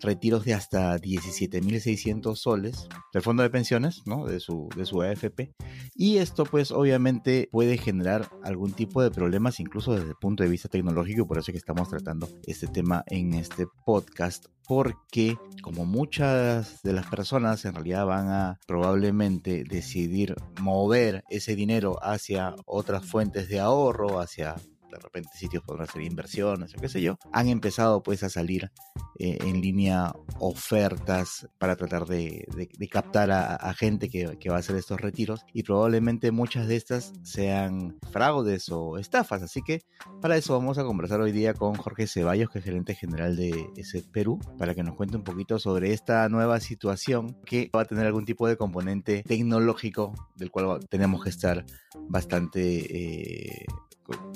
retiros 0.00 0.44
de 0.44 0.54
hasta 0.54 0.96
17.600 0.98 2.36
soles 2.36 2.88
del 3.12 3.22
fondo 3.22 3.42
de 3.42 3.50
pensiones, 3.50 4.02
¿no? 4.06 4.26
De 4.26 4.40
su, 4.40 4.68
de 4.76 4.86
su 4.86 5.02
AFP. 5.02 5.54
Y 5.94 6.18
esto 6.18 6.44
pues 6.44 6.70
obviamente 6.70 7.48
puede 7.50 7.78
generar 7.78 8.28
algún 8.42 8.72
tipo 8.72 9.02
de 9.02 9.10
problemas 9.10 9.60
incluso 9.60 9.94
desde 9.94 10.10
el 10.10 10.16
punto 10.16 10.42
de 10.42 10.50
vista 10.50 10.68
tecnológico, 10.68 11.26
por 11.26 11.38
eso 11.38 11.50
es 11.50 11.54
que 11.54 11.58
estamos 11.58 11.88
tratando 11.88 12.28
este 12.46 12.66
tema 12.66 13.04
en 13.06 13.34
este 13.34 13.66
podcast, 13.84 14.46
porque 14.66 15.36
como 15.62 15.84
muchas 15.84 16.82
de 16.82 16.92
las 16.92 17.06
personas 17.06 17.64
en 17.64 17.74
realidad 17.74 18.06
van 18.06 18.28
a 18.28 18.58
probablemente 18.66 19.64
decidir 19.64 20.36
mover 20.60 21.24
ese 21.30 21.56
dinero 21.56 21.98
hacia 22.02 22.54
otras 22.66 23.04
fuentes 23.06 23.48
de 23.48 23.60
ahorro, 23.60 24.20
hacia 24.20 24.56
de 24.90 24.98
repente 24.98 25.30
sitios 25.34 25.62
podrán 25.62 25.88
hacer 25.88 26.02
inversiones 26.02 26.74
o 26.74 26.80
qué 26.80 26.88
sé 26.88 27.02
yo, 27.02 27.18
han 27.32 27.48
empezado 27.48 28.02
pues 28.02 28.22
a 28.22 28.28
salir 28.28 28.70
eh, 29.18 29.38
en 29.40 29.60
línea 29.60 30.12
ofertas 30.38 31.48
para 31.58 31.76
tratar 31.76 32.06
de, 32.06 32.46
captar 32.90 33.30
a, 33.30 33.74
gente 33.74 34.08
que, 34.08 34.26
va 34.48 34.56
a 34.56 34.58
hacer 34.58 34.76
estos 34.76 35.00
retiros 35.00 35.44
y 35.52 35.62
probablemente 35.62 36.30
muchas 36.30 36.68
de 36.68 36.76
estas 36.76 37.12
sean 37.22 37.98
fraudes 38.12 38.68
o 38.70 38.98
estafas. 38.98 39.42
Así 39.42 39.62
que 39.62 39.82
para 40.20 40.36
eso 40.36 40.52
vamos 40.52 40.78
a 40.78 40.84
conversar 40.84 41.20
hoy 41.20 41.32
día 41.32 41.54
con 41.54 41.74
Jorge 41.74 42.06
Ceballos, 42.06 42.50
que 42.50 42.60
es 42.60 42.64
gerente 42.64 42.94
general 42.94 43.36
de 43.36 43.70
ese 43.76 44.02
Perú, 44.02 44.38
para 44.56 44.74
que 44.74 44.82
nos 44.82 44.94
cuente 44.94 45.16
un 45.16 45.24
poquito 45.24 45.58
sobre 45.58 45.92
esta 45.92 46.28
nueva 46.28 46.60
situación 46.60 47.36
que 47.44 47.70
va 47.74 47.82
a 47.82 47.84
tener 47.84 48.06
algún 48.06 48.24
tipo 48.24 48.46
de 48.46 48.56
componente 48.56 49.22
tecnológico 49.24 50.14
del 50.36 50.50
cual 50.50 50.80
tenemos 50.88 51.22
que 51.22 51.30
estar 51.30 51.64
bastante 52.08 52.60
eh, 52.62 53.66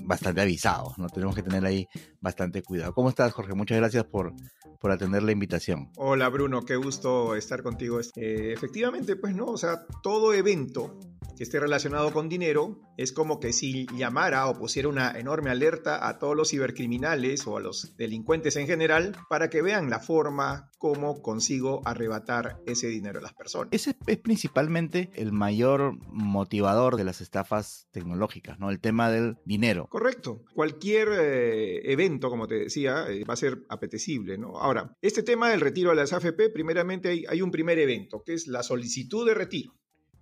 bastante 0.04 0.40
avisados, 0.40 0.98
¿no? 0.98 1.08
Tenemos 1.08 1.34
que 1.34 1.42
tener 1.42 1.64
ahí 1.64 1.86
bastante 2.20 2.62
cuidado. 2.62 2.92
¿Cómo 2.92 3.08
estás, 3.08 3.32
Jorge? 3.32 3.54
Muchas 3.54 3.78
gracias 3.78 4.04
por, 4.04 4.32
por 4.80 4.90
atender 4.90 5.22
la 5.22 5.32
invitación. 5.32 5.90
Hola, 5.96 6.28
Bruno, 6.28 6.64
qué 6.64 6.76
gusto 6.76 7.34
estar 7.34 7.62
contigo. 7.62 8.00
Eh, 8.16 8.52
efectivamente, 8.52 9.16
pues 9.16 9.34
no, 9.34 9.46
o 9.46 9.56
sea, 9.56 9.86
todo 10.02 10.34
evento 10.34 10.98
que 11.36 11.44
esté 11.44 11.60
relacionado 11.60 12.12
con 12.12 12.28
dinero, 12.28 12.80
es 12.96 13.12
como 13.12 13.40
que 13.40 13.52
si 13.52 13.86
llamara 13.96 14.46
o 14.48 14.58
pusiera 14.58 14.88
una 14.88 15.18
enorme 15.18 15.50
alerta 15.50 16.08
a 16.08 16.18
todos 16.18 16.36
los 16.36 16.50
cibercriminales 16.50 17.46
o 17.46 17.56
a 17.56 17.60
los 17.60 17.96
delincuentes 17.96 18.56
en 18.56 18.66
general 18.66 19.16
para 19.28 19.50
que 19.50 19.62
vean 19.62 19.90
la 19.90 20.00
forma 20.00 20.70
como 20.78 21.22
consigo 21.22 21.80
arrebatar 21.84 22.60
ese 22.66 22.88
dinero 22.88 23.20
a 23.20 23.22
las 23.22 23.34
personas. 23.34 23.68
Ese 23.70 23.96
es 24.06 24.18
principalmente 24.18 25.10
el 25.14 25.32
mayor 25.32 25.96
motivador 26.10 26.96
de 26.96 27.04
las 27.04 27.20
estafas 27.20 27.86
tecnológicas, 27.92 28.58
¿no? 28.58 28.70
El 28.70 28.80
tema 28.80 29.10
del 29.10 29.36
dinero. 29.44 29.86
Correcto. 29.88 30.42
Cualquier 30.54 31.08
eh, 31.12 31.92
evento, 31.92 32.30
como 32.30 32.46
te 32.46 32.56
decía, 32.56 33.06
eh, 33.08 33.24
va 33.24 33.34
a 33.34 33.36
ser 33.36 33.64
apetecible, 33.68 34.38
¿no? 34.38 34.58
Ahora, 34.58 34.96
este 35.00 35.22
tema 35.22 35.50
del 35.50 35.60
retiro 35.60 35.90
de 35.90 35.96
las 35.96 36.12
AFP, 36.12 36.50
primeramente 36.50 37.24
hay 37.28 37.42
un 37.42 37.50
primer 37.50 37.78
evento, 37.78 38.22
que 38.24 38.34
es 38.34 38.46
la 38.46 38.62
solicitud 38.62 39.26
de 39.26 39.34
retiro. 39.34 39.74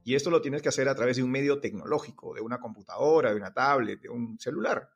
Y 0.04 0.14
esto 0.14 0.30
lo 0.30 0.40
tienes 0.40 0.62
que 0.62 0.68
hacer 0.68 0.88
a 0.88 0.94
través 0.94 1.16
de 1.16 1.22
un 1.22 1.30
medio 1.30 1.60
tecnológico, 1.60 2.34
de 2.34 2.40
una 2.40 2.58
computadora, 2.58 3.30
de 3.30 3.36
una 3.36 3.52
tablet, 3.52 4.00
de 4.00 4.08
un 4.08 4.38
celular. 4.38 4.88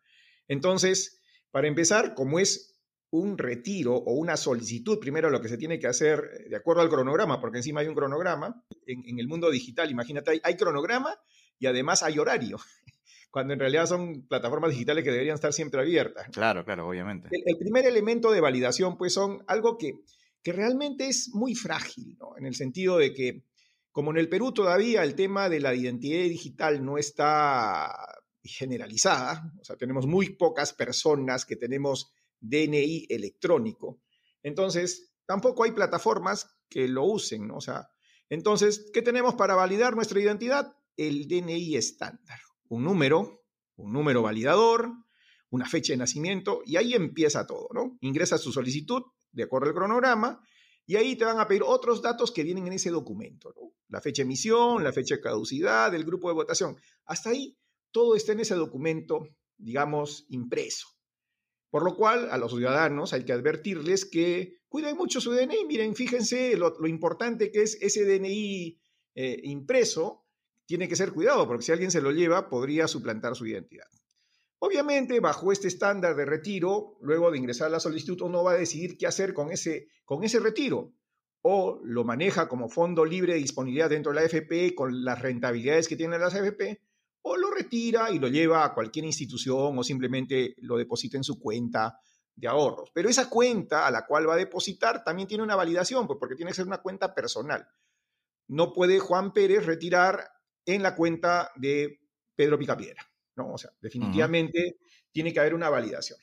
Entonces, 0.49 1.21
para 1.51 1.69
empezar, 1.69 2.15
como 2.15 2.39
es 2.39 2.75
un 3.15 3.39
retiro 3.39 3.95
o 3.95 4.15
una 4.15 4.37
solicitud, 4.37 4.99
primero 4.99 5.31
lo 5.31 5.41
que 5.41 5.49
se 5.49 5.57
tiene 5.57 5.79
que 5.79 5.87
hacer 5.87 6.31
eh, 6.33 6.49
de 6.49 6.57
acuerdo 6.57 6.83
al 6.83 6.89
cronograma, 6.89 7.41
porque 7.41 7.59
encima 7.59 7.81
hay 7.81 7.87
un 7.87 7.95
cronograma, 7.95 8.65
en, 8.87 9.19
el 9.19 9.29
mundo 9.29 9.51
digital, 9.51 9.89
imagínate, 9.89 10.41
hay, 10.43 10.57
cronograma 10.57 11.17
y 11.61 11.67
además 11.67 12.03
hay 12.03 12.19
horario, 12.19 12.59
cuando 13.31 13.53
en 13.53 13.61
realidad 13.61 13.87
son 13.87 14.27
plataformas 14.27 14.71
digitales 14.71 15.05
que 15.05 15.13
deberían 15.13 15.37
estar 15.37 15.53
siempre 15.53 15.81
abiertas. 15.81 16.27
Claro, 16.33 16.65
claro, 16.65 16.89
obviamente. 16.89 17.29
El, 17.31 17.57
primer 17.57 17.87
elemento 17.87 18.33
de 18.33 18.41
validación, 18.41 18.99
pues 18.99 19.13
son 19.13 19.45
algo 19.47 19.79
que, 19.79 20.01
que 20.43 20.53
realmente 20.53 21.07
es 21.07 21.33
muy 21.33 21.55
frágil, 21.55 22.17
¿no? 22.19 22.37
en 22.37 22.47
el 22.47 22.57
sentido 22.57 22.99
de 22.99 23.15
que 23.15 23.45
como 23.95 24.11
en 24.11 24.17
el 24.17 24.29
Perú 24.29 24.53
todavía 24.53 25.05
el 25.05 25.15
tema 25.15 25.49
de 25.49 25.61
la 25.61 25.73
identidad 25.73 26.25
digital 26.25 26.85
no 26.85 26.99
está 26.99 27.95
generalizada, 28.43 29.53
o 29.61 29.65
sea, 29.65 29.77
tenemos 29.77 30.05
muy 30.05 30.31
pocas 30.31 30.73
personas 30.73 31.45
que 31.45 31.55
tenemos 31.55 32.13
DNI 32.41 33.07
electrónico, 33.09 34.03
entonces 34.43 35.15
tampoco 35.27 35.63
hay 35.63 35.71
plataformas 35.71 36.57
que 36.69 36.89
lo 36.89 37.05
usen, 37.05 37.47
¿no? 37.47 37.59
O 37.59 37.61
sea, 37.61 37.89
entonces, 38.29 38.91
¿qué 38.93 39.01
tenemos 39.01 39.37
para 39.37 39.55
validar 39.55 39.95
nuestra 39.95 40.21
identidad? 40.21 40.75
El 40.97 41.29
DNI 41.29 41.77
estándar, 41.77 42.41
un 42.69 42.83
número, 42.83 43.45
un 43.77 43.93
número 43.93 44.23
validador, 44.23 44.91
una 45.51 45.69
fecha 45.69 45.93
de 45.93 45.99
nacimiento, 45.99 46.63
y 46.67 46.79
ahí 46.79 46.95
empieza 46.95 47.47
todo, 47.47 47.69
¿no? 47.73 47.97
Ingresa 48.01 48.39
su 48.39 48.51
solicitud 48.51 49.05
de 49.31 49.45
acuerdo 49.45 49.69
al 49.69 49.75
cronograma, 49.75 50.43
Y 50.87 50.97
ahí 50.97 51.17
te 51.17 51.25
van 51.25 51.39
a 51.39 51.49
pedir 51.49 51.63
otros 51.65 52.03
datos 52.03 52.31
que 52.31 52.43
vienen 52.43 52.67
en 52.67 52.75
ese 52.75 52.91
documento, 52.91 53.53
¿no? 53.57 53.73
La 53.89 54.01
fecha 54.01 54.23
de 54.23 54.27
emisión, 54.27 54.83
la 54.85 54.93
fecha 54.93 55.17
de 55.17 55.21
caducidad, 55.21 55.91
del 55.91 56.05
grupo 56.05 56.29
de 56.29 56.35
votación. 56.35 56.77
Hasta 57.05 57.31
ahí 57.31 57.57
todo 57.91 58.17
está 58.17 58.33
en 58.33 58.41
ese 58.41 58.55
documento, 58.55 59.29
digamos, 59.57 60.27
impreso. 60.29 60.89
Por 61.71 61.85
lo 61.85 61.97
cual, 61.97 62.29
a 62.31 62.39
los 62.39 62.53
ciudadanos 62.53 63.13
hay 63.13 63.25
que 63.25 63.33
advertirles 63.33 64.05
que 64.05 64.59
cuiden 64.69 64.97
mucho 64.97 65.21
su 65.21 65.33
DNI. 65.33 65.65
Miren, 65.67 65.95
fíjense 65.95 66.57
lo, 66.57 66.87
importante 66.87 67.51
que 67.51 67.63
es 67.63 67.79
ese 67.81 68.05
DNI 68.05 68.81
eh, 69.15 69.41
impreso. 69.45 70.25
Tiene 70.67 70.89
que 70.89 70.97
ser 70.97 71.13
cuidado, 71.13 71.47
porque 71.47 71.65
si 71.65 71.73
alguien 71.73 71.91
se 71.91 72.01
lo 72.01 72.11
lleva, 72.11 72.49
podría 72.49 72.89
suplantar 72.89 73.35
su 73.37 73.47
identidad. 73.47 73.89
Obviamente, 74.67 75.21
bajo 75.21 75.53
este 75.53 75.69
estándar 75.69 76.17
de 76.17 76.25
retiro, 76.25 76.97
luego 77.03 77.31
de 77.31 77.37
ingresar 77.37 77.71
la 77.71 77.81
solicitud, 77.81 78.23
uno 78.23 78.43
va 78.43 78.53
a 78.53 78.57
decidir 78.57 78.97
qué 78.97 79.07
hacer 79.07 79.35
con 79.35 79.53
ese, 79.53 79.89
con 80.07 80.25
ese 80.25 80.41
retiro. 80.41 80.95
O 81.43 81.83
lo 81.85 82.03
maneja 82.03 82.49
como 82.49 82.71
fondo 82.71 83.05
libre 83.05 83.35
de 83.35 83.41
disponibilidad 83.41 83.91
dentro 83.91 84.11
de 84.11 84.17
la 84.17 84.23
AFP 84.23 84.75
con 84.75 85.05
las 85.05 85.21
rentabilidades 85.21 85.87
que 85.87 85.97
tienen 85.97 86.19
las 86.19 86.35
AFP, 86.35 86.81
o 87.21 87.37
lo 87.37 87.51
retira 87.51 88.11
y 88.11 88.19
lo 88.19 88.29
lleva 88.29 88.65
a 88.65 88.73
cualquier 88.73 89.05
institución 89.05 89.79
o 89.79 89.85
simplemente 89.85 90.55
lo 90.63 90.79
deposita 90.79 91.19
en 91.19 91.25
su 91.25 91.39
cuenta 91.39 91.99
de 92.35 92.49
ahorros. 92.49 92.91
Pero 92.95 93.11
esa 93.11 93.29
cuenta 93.29 93.87
a 93.87 93.91
la 93.91 94.07
cual 94.07 94.27
va 94.27 94.33
a 94.33 94.39
depositar 94.39 95.05
también 95.05 95.29
tiene 95.29 95.45
una 95.45 95.57
validación, 95.57 96.07
pues, 96.07 96.17
porque 96.19 96.37
tiene 96.37 96.53
que 96.53 96.57
ser 96.57 96.67
una 96.67 96.81
cuenta 96.81 97.15
personal. 97.15 97.69
No 98.49 98.73
puede 98.73 98.99
Juan 98.99 99.35
Pérez 99.35 99.67
retirar 99.67 100.27
en 100.65 100.83
la 100.83 100.97
cuenta 100.97 101.51
de 101.55 102.01
Pedro 102.35 102.59
Picapiedra. 102.59 103.07
¿No? 103.37 103.53
O 103.53 103.59
sea, 103.59 103.71
definitivamente 103.81 104.79
tiene 105.13 105.33
que 105.33 105.41
haber 105.41 105.55
una 105.55 105.71
validación. 105.71 106.19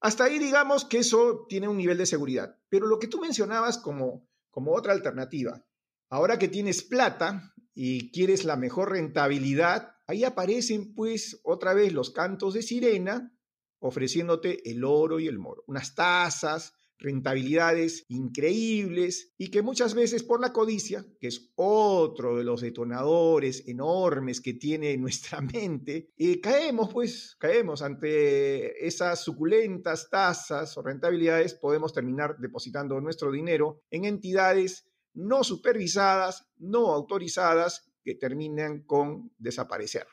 Hasta 0.00 0.24
ahí 0.24 0.38
digamos 0.38 0.84
que 0.84 0.98
eso 0.98 1.46
tiene 1.48 1.68
un 1.68 1.76
nivel 1.76 1.98
de 1.98 2.06
seguridad. 2.06 2.58
Pero 2.68 2.86
lo 2.86 2.98
que 2.98 3.08
tú 3.08 3.20
mencionabas 3.20 3.78
como, 3.78 4.28
como 4.50 4.74
otra 4.74 4.92
alternativa, 4.92 5.64
ahora 6.10 6.38
que 6.38 6.48
tienes 6.48 6.82
plata 6.82 7.54
y 7.74 8.10
quieres 8.12 8.44
la 8.44 8.56
mejor 8.56 8.90
rentabilidad, 8.90 9.96
ahí 10.06 10.24
aparecen 10.24 10.94
pues 10.94 11.40
otra 11.42 11.74
vez 11.74 11.92
los 11.92 12.10
cantos 12.10 12.54
de 12.54 12.62
sirena 12.62 13.34
ofreciéndote 13.78 14.70
el 14.70 14.82
oro 14.82 15.20
y 15.20 15.28
el 15.28 15.38
moro, 15.38 15.62
unas 15.66 15.94
tasas, 15.94 16.74
rentabilidades 16.98 18.04
increíbles 18.08 19.32
y 19.36 19.50
que 19.50 19.62
muchas 19.62 19.94
veces 19.94 20.22
por 20.22 20.40
la 20.40 20.52
codicia, 20.52 21.04
que 21.20 21.28
es 21.28 21.52
otro 21.56 22.36
de 22.36 22.44
los 22.44 22.60
detonadores 22.60 23.66
enormes 23.66 24.40
que 24.40 24.54
tiene 24.54 24.96
nuestra 24.96 25.40
mente, 25.54 26.10
eh, 26.16 26.40
caemos 26.40 26.92
pues, 26.92 27.36
caemos 27.38 27.82
ante 27.82 28.86
esas 28.86 29.22
suculentas 29.22 30.08
tasas 30.10 30.76
o 30.76 30.82
rentabilidades, 30.82 31.54
podemos 31.54 31.92
terminar 31.92 32.36
depositando 32.38 33.00
nuestro 33.00 33.30
dinero 33.30 33.82
en 33.90 34.04
entidades 34.04 34.86
no 35.14 35.44
supervisadas, 35.44 36.48
no 36.56 36.88
autorizadas, 36.92 37.90
que 38.02 38.14
terminan 38.14 38.82
con 38.82 39.32
desaparecer. 39.38 40.06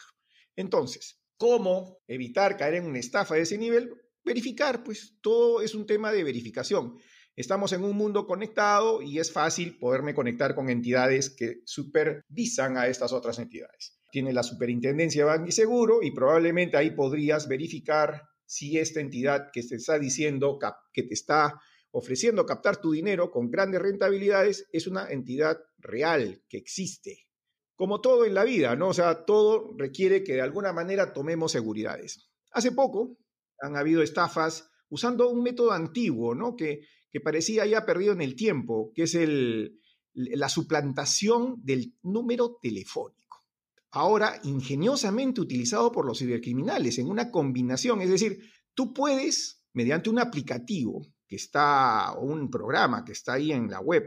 Entonces, 0.55 1.19
¿cómo 1.38 2.00
evitar 2.07 2.55
caer 2.55 2.75
en 2.75 2.85
una 2.85 3.00
estafa 3.00 3.35
de 3.35 3.41
ese 3.41 3.57
nivel? 3.57 3.93
Verificar, 4.23 4.83
pues 4.83 5.17
todo 5.21 5.61
es 5.61 5.75
un 5.75 5.85
tema 5.85 6.11
de 6.11 6.23
verificación. 6.23 6.97
Estamos 7.35 7.71
en 7.71 7.83
un 7.83 7.95
mundo 7.95 8.27
conectado 8.27 9.01
y 9.01 9.19
es 9.19 9.31
fácil 9.31 9.77
poderme 9.79 10.13
conectar 10.13 10.53
con 10.53 10.69
entidades 10.69 11.29
que 11.29 11.61
supervisan 11.65 12.77
a 12.77 12.87
estas 12.87 13.13
otras 13.13 13.39
entidades. 13.39 13.97
Tiene 14.11 14.33
la 14.33 14.43
superintendencia 14.43 15.23
de 15.23 15.29
Banco 15.29 15.47
y 15.47 15.53
Seguro 15.53 16.03
y 16.03 16.11
probablemente 16.11 16.75
ahí 16.75 16.91
podrías 16.91 17.47
verificar 17.47 18.23
si 18.45 18.77
esta 18.77 18.99
entidad 18.99 19.47
que 19.53 19.63
te 19.63 19.75
está 19.75 19.97
diciendo 19.97 20.59
que 20.91 21.03
te 21.03 21.13
está 21.13 21.57
ofreciendo 21.91 22.45
captar 22.45 22.81
tu 22.81 22.91
dinero 22.91 23.31
con 23.31 23.49
grandes 23.49 23.81
rentabilidades 23.81 24.67
es 24.73 24.87
una 24.87 25.09
entidad 25.09 25.57
real 25.77 26.43
que 26.49 26.57
existe. 26.57 27.27
Como 27.75 28.01
todo 28.01 28.25
en 28.25 28.33
la 28.33 28.43
vida, 28.43 28.75
¿no? 28.75 28.89
O 28.89 28.93
sea, 28.93 29.25
todo 29.25 29.73
requiere 29.77 30.23
que 30.23 30.33
de 30.33 30.41
alguna 30.41 30.73
manera 30.73 31.13
tomemos 31.13 31.53
seguridades. 31.53 32.29
Hace 32.51 32.73
poco 32.73 33.17
han 33.62 33.77
habido 33.77 34.01
estafas 34.01 34.70
usando 34.89 35.30
un 35.30 35.44
método 35.44 35.72
antiguo, 35.72 36.36
¿no? 36.36 36.56
Que, 36.56 36.82
que 37.12 37.22
parecía 37.22 37.65
ya 37.65 37.86
perdido 37.86 38.13
en 38.13 38.22
el 38.22 38.36
tiempo, 38.36 38.91
que 38.94 39.03
es 39.03 39.15
el, 39.15 39.80
la 40.13 40.50
suplantación 40.50 41.56
del 41.63 41.96
número 42.01 42.58
telefónico. 42.62 43.46
Ahora 43.91 44.39
ingeniosamente 44.44 45.41
utilizado 45.41 45.91
por 45.91 46.06
los 46.06 46.20
cibercriminales 46.20 46.98
en 46.98 47.10
una 47.10 47.30
combinación, 47.30 48.01
es 48.01 48.10
decir, 48.10 48.39
tú 48.74 48.94
puedes, 48.94 49.65
mediante 49.74 50.10
un 50.10 50.20
aplicativo 50.20 51.06
que 51.27 51.36
está, 51.36 52.13
o 52.13 52.25
un 52.25 52.50
programa 52.50 53.03
que 53.03 53.12
está 53.12 53.34
ahí 53.34 53.51
en 53.51 53.70
la 53.70 53.80
web, 53.80 54.03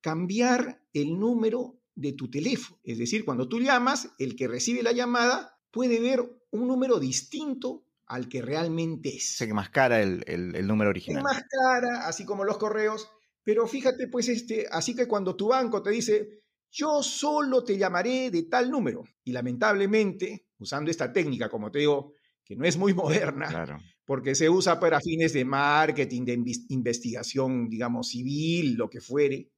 cambiar 0.00 0.82
el 0.92 1.18
número 1.18 1.80
de 1.94 2.12
tu 2.12 2.30
teléfono. 2.30 2.80
Es 2.84 2.98
decir, 2.98 3.24
cuando 3.24 3.48
tú 3.48 3.60
llamas, 3.60 4.10
el 4.18 4.36
que 4.36 4.48
recibe 4.48 4.82
la 4.82 4.92
llamada 4.92 5.58
puede 5.70 6.00
ver 6.00 6.20
un 6.50 6.66
número 6.66 6.98
distinto 6.98 7.84
al 8.08 8.28
que 8.28 8.42
realmente 8.42 9.16
es. 9.16 9.36
Se 9.36 9.52
más 9.52 9.70
cara 9.70 10.00
el, 10.00 10.24
el, 10.26 10.66
número 10.66 10.90
original. 10.90 11.22
más 11.22 11.42
cara, 11.48 12.06
así 12.06 12.24
como 12.24 12.44
los 12.44 12.58
correos. 12.58 13.10
Pero 13.42 13.66
fíjate, 13.66 14.08
pues, 14.08 14.28
este, 14.28 14.66
así 14.70 14.94
que 14.94 15.06
cuando 15.06 15.36
tu 15.36 15.48
banco 15.48 15.82
te 15.82 15.90
dice, 15.90 16.42
yo 16.70 17.02
solo 17.02 17.64
te 17.64 17.78
llamaré 17.78 18.30
de 18.30 18.44
tal 18.44 18.70
número, 18.70 19.04
y 19.24 19.32
lamentablemente, 19.32 20.48
usando 20.58 20.90
esta 20.90 21.12
técnica, 21.12 21.48
como 21.48 21.70
te 21.70 21.80
digo, 21.80 22.14
que 22.44 22.56
no 22.56 22.64
es 22.64 22.76
muy 22.76 22.94
moderna, 22.94 23.80
porque 24.04 24.34
se 24.34 24.48
usa 24.48 24.80
para 24.80 25.00
fines 25.00 25.32
de 25.34 25.44
marketing, 25.44 26.24
de 26.24 26.42
investigación, 26.70 27.68
digamos, 27.68 28.08
civil, 28.08 28.74
lo 28.74 28.88
que 28.88 29.00
fuere, 29.00 29.50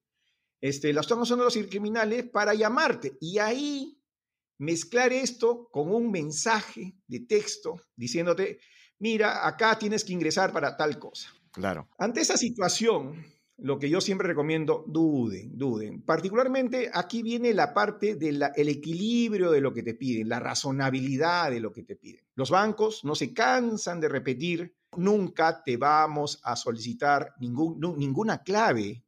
este, 0.61 0.93
la 0.93 1.01
están 1.01 1.21
usando 1.21 1.45
los 1.45 1.57
criminales 1.69 2.29
para 2.29 2.55
llamarte. 2.55 3.17
Y 3.21 3.39
ahí 3.39 4.00
mezclar 4.61 5.13
esto 5.13 5.69
con 5.73 5.93
un 5.93 6.11
mensaje 6.11 6.95
de 7.09 7.21
texto 7.21 7.81
diciéndote, 7.97 8.61
mira, 8.99 9.47
acá 9.47 9.79
tienes 9.79 10.05
que 10.05 10.13
ingresar 10.13 10.53
para 10.53 10.77
tal 10.77 10.99
cosa. 10.99 11.31
Claro. 11.51 11.89
Ante 11.99 12.21
esa 12.21 12.37
situación, 12.37 13.25
lo 13.57 13.79
que 13.79 13.89
yo 13.89 14.03
siempre 14.03 14.29
recomiendo, 14.29 14.85
duden, 14.87 15.57
duden. 15.57 16.03
Particularmente 16.03 16.91
aquí 16.93 17.23
viene 17.23 17.55
la 17.55 17.73
parte 17.73 18.17
del 18.17 18.43
equilibrio 18.55 19.51
de 19.51 19.63
lo 19.63 19.73
que 19.73 19.83
te 19.83 19.95
piden, 19.95 20.29
la 20.29 20.41
razonabilidad 20.41 21.51
de 21.51 21.61
lo 21.61 21.73
que 21.73 21.83
te 21.83 21.97
piden. 21.97 22.25
Los 22.35 22.51
bancos 22.51 23.03
no 23.03 23.15
se 23.15 23.33
cansan 23.33 23.99
de 23.99 24.11
repetir, 24.11 24.77
nunca 24.97 25.63
te 25.65 25.79
vamos 25.79 26.39
a 26.45 26.55
solicitar 26.55 27.33
ningún, 27.41 27.81
ninguna 27.97 28.43
clave, 28.43 29.05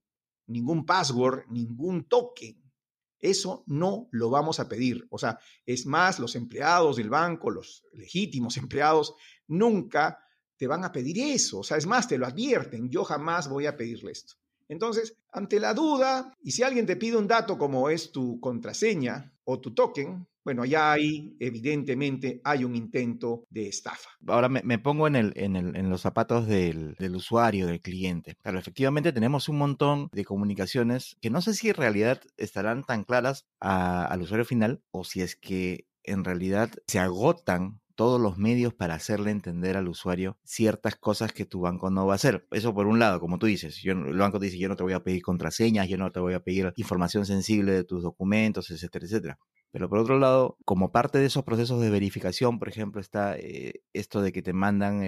ningún 0.46 0.86
password, 0.86 1.44
ningún 1.50 2.04
token 2.04 2.61
eso 3.22 3.64
no 3.66 4.08
lo 4.10 4.28
vamos 4.28 4.60
a 4.60 4.68
pedir. 4.68 5.06
O 5.10 5.16
sea, 5.16 5.38
es 5.64 5.86
más, 5.86 6.18
los 6.18 6.36
empleados 6.36 6.96
del 6.96 7.08
banco, 7.08 7.50
los 7.50 7.84
legítimos 7.94 8.56
empleados, 8.58 9.14
nunca 9.46 10.18
te 10.56 10.66
van 10.66 10.84
a 10.84 10.92
pedir 10.92 11.18
eso. 11.18 11.60
O 11.60 11.64
sea, 11.64 11.78
es 11.78 11.86
más, 11.86 12.08
te 12.08 12.18
lo 12.18 12.26
advierten. 12.26 12.90
Yo 12.90 13.04
jamás 13.04 13.48
voy 13.48 13.66
a 13.66 13.76
pedirle 13.76 14.12
esto. 14.12 14.34
Entonces, 14.68 15.16
ante 15.30 15.60
la 15.60 15.74
duda, 15.74 16.36
y 16.42 16.50
si 16.50 16.62
alguien 16.62 16.86
te 16.86 16.96
pide 16.96 17.16
un 17.16 17.28
dato 17.28 17.58
como 17.58 17.88
es 17.88 18.12
tu 18.12 18.40
contraseña 18.40 19.31
o 19.44 19.60
tu 19.60 19.74
token, 19.74 20.26
bueno, 20.44 20.64
ya 20.64 20.92
ahí 20.92 21.36
evidentemente 21.38 22.40
hay 22.44 22.64
un 22.64 22.74
intento 22.74 23.44
de 23.48 23.68
estafa. 23.68 24.10
Ahora 24.26 24.48
me, 24.48 24.78
pongo 24.78 25.06
en, 25.06 25.16
el, 25.16 25.32
en, 25.36 25.90
los 25.90 26.00
zapatos 26.00 26.46
del, 26.46 26.96
usuario, 27.14 27.66
del 27.66 27.80
cliente. 27.80 28.36
Claro, 28.42 28.58
efectivamente 28.58 29.12
tenemos 29.12 29.48
un 29.48 29.58
montón 29.58 30.08
de 30.12 30.24
comunicaciones 30.24 31.16
que 31.20 31.30
no 31.30 31.42
sé 31.42 31.54
si 31.54 31.68
en 31.68 31.74
realidad 31.74 32.20
estarán 32.36 32.82
tan 32.84 33.04
claras 33.04 33.46
al 33.60 34.20
usuario 34.22 34.44
final 34.44 34.82
o 34.90 35.04
si 35.04 35.22
es 35.22 35.36
que 35.36 35.86
en 36.04 36.24
realidad 36.24 36.70
se 36.88 36.98
agotan 36.98 37.80
todos 37.94 38.20
los 38.20 38.38
medios 38.38 38.74
para 38.74 38.94
hacerle 38.94 39.30
entender 39.30 39.76
al 39.76 39.88
usuario 39.88 40.38
ciertas 40.44 40.96
cosas 40.96 41.32
que 41.32 41.44
tu 41.44 41.60
banco 41.60 41.90
no 41.90 42.06
va 42.06 42.14
a 42.14 42.16
hacer. 42.16 42.46
Eso 42.50 42.74
por 42.74 42.86
un 42.86 42.98
lado, 42.98 43.20
como 43.20 43.38
tú 43.38 43.46
dices, 43.46 43.76
yo, 43.82 43.92
el 43.92 44.18
banco 44.18 44.38
dice, 44.38 44.58
yo 44.58 44.68
no 44.68 44.76
te 44.76 44.82
voy 44.82 44.92
a 44.92 45.02
pedir 45.02 45.22
contraseñas, 45.22 45.88
yo 45.88 45.96
no 45.96 46.10
te 46.12 46.20
voy 46.20 46.34
a 46.34 46.40
pedir 46.40 46.72
información 46.76 47.26
sensible 47.26 47.72
de 47.72 47.84
tus 47.84 48.02
documentos, 48.02 48.70
etcétera, 48.70 49.06
etcétera. 49.06 49.38
Pero 49.70 49.88
por 49.88 49.98
otro 49.98 50.18
lado, 50.18 50.58
como 50.64 50.92
parte 50.92 51.18
de 51.18 51.26
esos 51.26 51.44
procesos 51.44 51.80
de 51.80 51.90
verificación, 51.90 52.58
por 52.58 52.68
ejemplo, 52.68 53.00
está 53.00 53.36
eh, 53.38 53.82
esto 53.94 54.20
de 54.20 54.32
que 54.32 54.42
te 54.42 54.52
mandan 54.52 55.02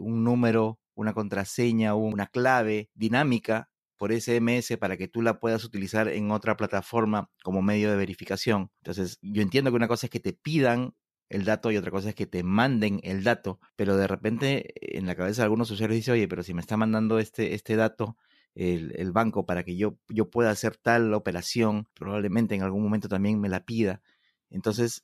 un 0.00 0.24
número, 0.24 0.80
una 0.94 1.14
contraseña 1.14 1.94
una 1.94 2.26
clave 2.26 2.90
dinámica 2.94 3.70
por 3.96 4.12
SMS 4.12 4.78
para 4.78 4.96
que 4.96 5.08
tú 5.08 5.22
la 5.22 5.40
puedas 5.40 5.62
utilizar 5.62 6.08
en 6.08 6.30
otra 6.30 6.56
plataforma 6.56 7.30
como 7.44 7.60
medio 7.60 7.90
de 7.90 7.96
verificación. 7.96 8.70
Entonces, 8.82 9.18
yo 9.20 9.42
entiendo 9.42 9.70
que 9.70 9.76
una 9.76 9.88
cosa 9.88 10.06
es 10.06 10.10
que 10.10 10.20
te 10.20 10.32
pidan 10.32 10.94
el 11.30 11.44
dato 11.44 11.70
y 11.70 11.76
otra 11.76 11.90
cosa 11.90 12.10
es 12.10 12.14
que 12.14 12.26
te 12.26 12.42
manden 12.42 13.00
el 13.02 13.24
dato, 13.24 13.60
pero 13.76 13.96
de 13.96 14.06
repente 14.06 14.98
en 14.98 15.06
la 15.06 15.14
cabeza 15.14 15.42
de 15.42 15.44
algunos 15.44 15.70
usuarios 15.70 15.96
dice, 15.96 16.12
oye, 16.12 16.28
pero 16.28 16.42
si 16.42 16.52
me 16.52 16.60
está 16.60 16.76
mandando 16.76 17.18
este, 17.18 17.54
este 17.54 17.76
dato, 17.76 18.16
el, 18.54 19.12
banco 19.12 19.46
para 19.46 19.62
que 19.64 19.76
yo, 19.76 19.96
yo 20.08 20.28
pueda 20.28 20.50
hacer 20.50 20.76
tal 20.76 21.14
operación, 21.14 21.88
probablemente 21.94 22.56
en 22.56 22.62
algún 22.62 22.82
momento 22.82 23.08
también 23.08 23.40
me 23.40 23.48
la 23.48 23.64
pida. 23.64 24.02
Entonces, 24.50 25.02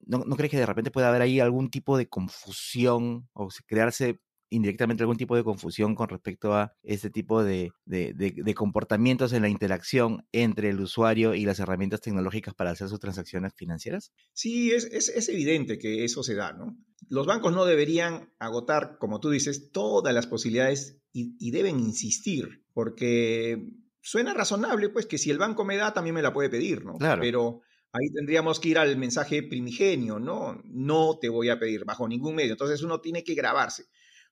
¿no, 0.00 0.18
¿no 0.18 0.36
crees 0.36 0.50
que 0.50 0.58
de 0.58 0.66
repente 0.66 0.90
pueda 0.90 1.08
haber 1.08 1.22
ahí 1.22 1.40
algún 1.40 1.70
tipo 1.70 1.96
de 1.96 2.08
confusión 2.08 3.28
o 3.32 3.48
crearse 3.66 4.20
indirectamente 4.50 5.02
algún 5.02 5.16
tipo 5.16 5.36
de 5.36 5.44
confusión 5.44 5.94
con 5.94 6.08
respecto 6.08 6.54
a 6.54 6.74
este 6.82 7.10
tipo 7.10 7.44
de, 7.44 7.72
de, 7.84 8.54
comportamientos 8.54 9.32
en 9.32 9.42
la 9.42 9.48
interacción 9.48 10.26
entre 10.32 10.70
el 10.70 10.80
usuario 10.80 11.34
y 11.34 11.44
las 11.44 11.60
herramientas 11.60 12.00
tecnológicas 12.00 12.54
para 12.54 12.70
hacer 12.70 12.88
sus 12.88 13.00
transacciones 13.00 13.52
financieras? 13.54 14.12
Sí, 14.32 14.72
es, 14.72 14.84
es, 14.84 15.08
es 15.08 15.28
evidente 15.28 15.78
que 15.78 16.04
eso 16.04 16.22
se 16.22 16.34
da, 16.34 16.52
¿no? 16.52 16.76
Los 17.08 17.26
bancos 17.26 17.52
no 17.52 17.64
deberían 17.64 18.32
agotar, 18.38 18.98
como 18.98 19.20
tú 19.20 19.30
dices, 19.30 19.70
todas 19.70 20.14
las 20.14 20.26
posibilidades 20.26 21.00
y, 21.12 21.36
y 21.38 21.50
deben 21.50 21.78
insistir, 21.80 22.64
porque 22.72 23.72
suena 24.00 24.34
razonable, 24.34 24.88
pues, 24.88 25.06
que 25.06 25.18
si 25.18 25.30
el 25.30 25.38
banco 25.38 25.64
me 25.64 25.76
da, 25.76 25.92
también 25.92 26.14
me 26.14 26.22
la 26.22 26.32
puede 26.32 26.50
pedir, 26.50 26.84
¿no? 26.84 26.94
Claro. 26.94 27.20
Pero 27.20 27.60
ahí 27.92 28.10
tendríamos 28.10 28.60
que 28.60 28.70
ir 28.70 28.78
al 28.78 28.96
mensaje 28.96 29.42
primigenio, 29.42 30.18
¿no? 30.18 30.60
No 30.64 31.18
te 31.20 31.28
voy 31.28 31.48
a 31.50 31.58
pedir 31.58 31.84
bajo 31.84 32.08
ningún 32.08 32.34
medio. 32.34 32.52
Entonces 32.52 32.82
uno 32.82 33.00
tiene 33.00 33.24
que 33.24 33.34
grabarse. 33.34 33.86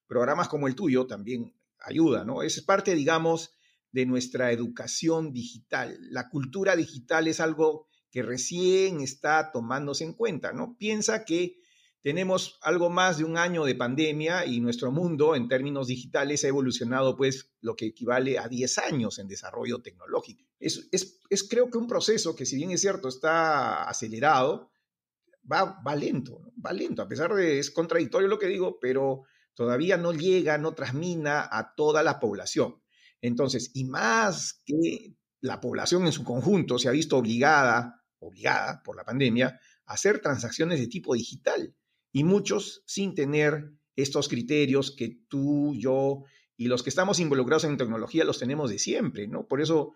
Programas 0.06 0.48
como 0.48 0.68
el 0.68 0.74
tuyo 0.74 1.06
también 1.06 1.54
ayudan, 1.80 2.26
¿no? 2.26 2.42
Es 2.42 2.60
parte, 2.62 2.94
digamos, 2.94 3.50
de 3.92 4.06
nuestra 4.06 4.52
educación 4.52 5.32
digital. 5.32 5.98
La 6.10 6.28
cultura 6.28 6.76
digital 6.76 7.28
es 7.28 7.40
algo 7.40 7.88
que 8.10 8.22
recién 8.22 9.00
está 9.00 9.50
tomándose 9.52 10.04
en 10.04 10.14
cuenta, 10.14 10.52
¿no? 10.52 10.76
Piensa 10.78 11.24
que 11.24 11.58
tenemos 12.06 12.58
algo 12.62 12.88
más 12.88 13.18
de 13.18 13.24
un 13.24 13.36
año 13.36 13.64
de 13.64 13.74
pandemia 13.74 14.46
y 14.46 14.60
nuestro 14.60 14.92
mundo 14.92 15.34
en 15.34 15.48
términos 15.48 15.88
digitales 15.88 16.44
ha 16.44 16.48
evolucionado 16.48 17.16
pues 17.16 17.50
lo 17.62 17.74
que 17.74 17.86
equivale 17.86 18.38
a 18.38 18.46
10 18.46 18.78
años 18.78 19.18
en 19.18 19.26
desarrollo 19.26 19.82
tecnológico. 19.82 20.44
Es, 20.60 20.88
es, 20.92 21.18
es 21.28 21.48
creo 21.48 21.68
que 21.68 21.78
un 21.78 21.88
proceso 21.88 22.36
que 22.36 22.46
si 22.46 22.54
bien 22.54 22.70
es 22.70 22.80
cierto 22.80 23.08
está 23.08 23.88
acelerado, 23.88 24.70
va, 25.50 25.82
va 25.84 25.96
lento, 25.96 26.38
¿no? 26.40 26.52
va 26.64 26.72
lento, 26.72 27.02
a 27.02 27.08
pesar 27.08 27.34
de 27.34 27.58
es 27.58 27.72
contradictorio 27.72 28.28
lo 28.28 28.38
que 28.38 28.46
digo, 28.46 28.78
pero 28.80 29.24
todavía 29.56 29.96
no 29.96 30.12
llega, 30.12 30.58
no 30.58 30.74
transmina 30.74 31.48
a 31.50 31.74
toda 31.74 32.04
la 32.04 32.20
población. 32.20 32.76
Entonces, 33.20 33.70
y 33.74 33.84
más 33.84 34.62
que 34.64 35.16
la 35.40 35.60
población 35.60 36.06
en 36.06 36.12
su 36.12 36.22
conjunto 36.22 36.78
se 36.78 36.88
ha 36.88 36.92
visto 36.92 37.16
obligada, 37.16 38.04
obligada 38.18 38.82
por 38.84 38.96
la 38.96 39.04
pandemia, 39.04 39.58
a 39.86 39.94
hacer 39.94 40.20
transacciones 40.20 40.78
de 40.78 40.86
tipo 40.86 41.14
digital 41.14 41.74
y 42.12 42.22
muchos 42.22 42.82
sin 42.86 43.14
tener 43.14 43.72
estos 43.96 44.28
criterios 44.28 44.94
que 44.94 45.20
tú, 45.28 45.74
yo 45.76 46.24
y 46.58 46.66
los 46.68 46.82
que 46.82 46.90
estamos 46.90 47.18
involucrados 47.18 47.64
en 47.64 47.76
tecnología 47.76 48.24
los 48.24 48.38
tenemos 48.38 48.70
de 48.70 48.78
siempre, 48.78 49.26
¿no? 49.26 49.46
Por 49.46 49.60
eso 49.60 49.92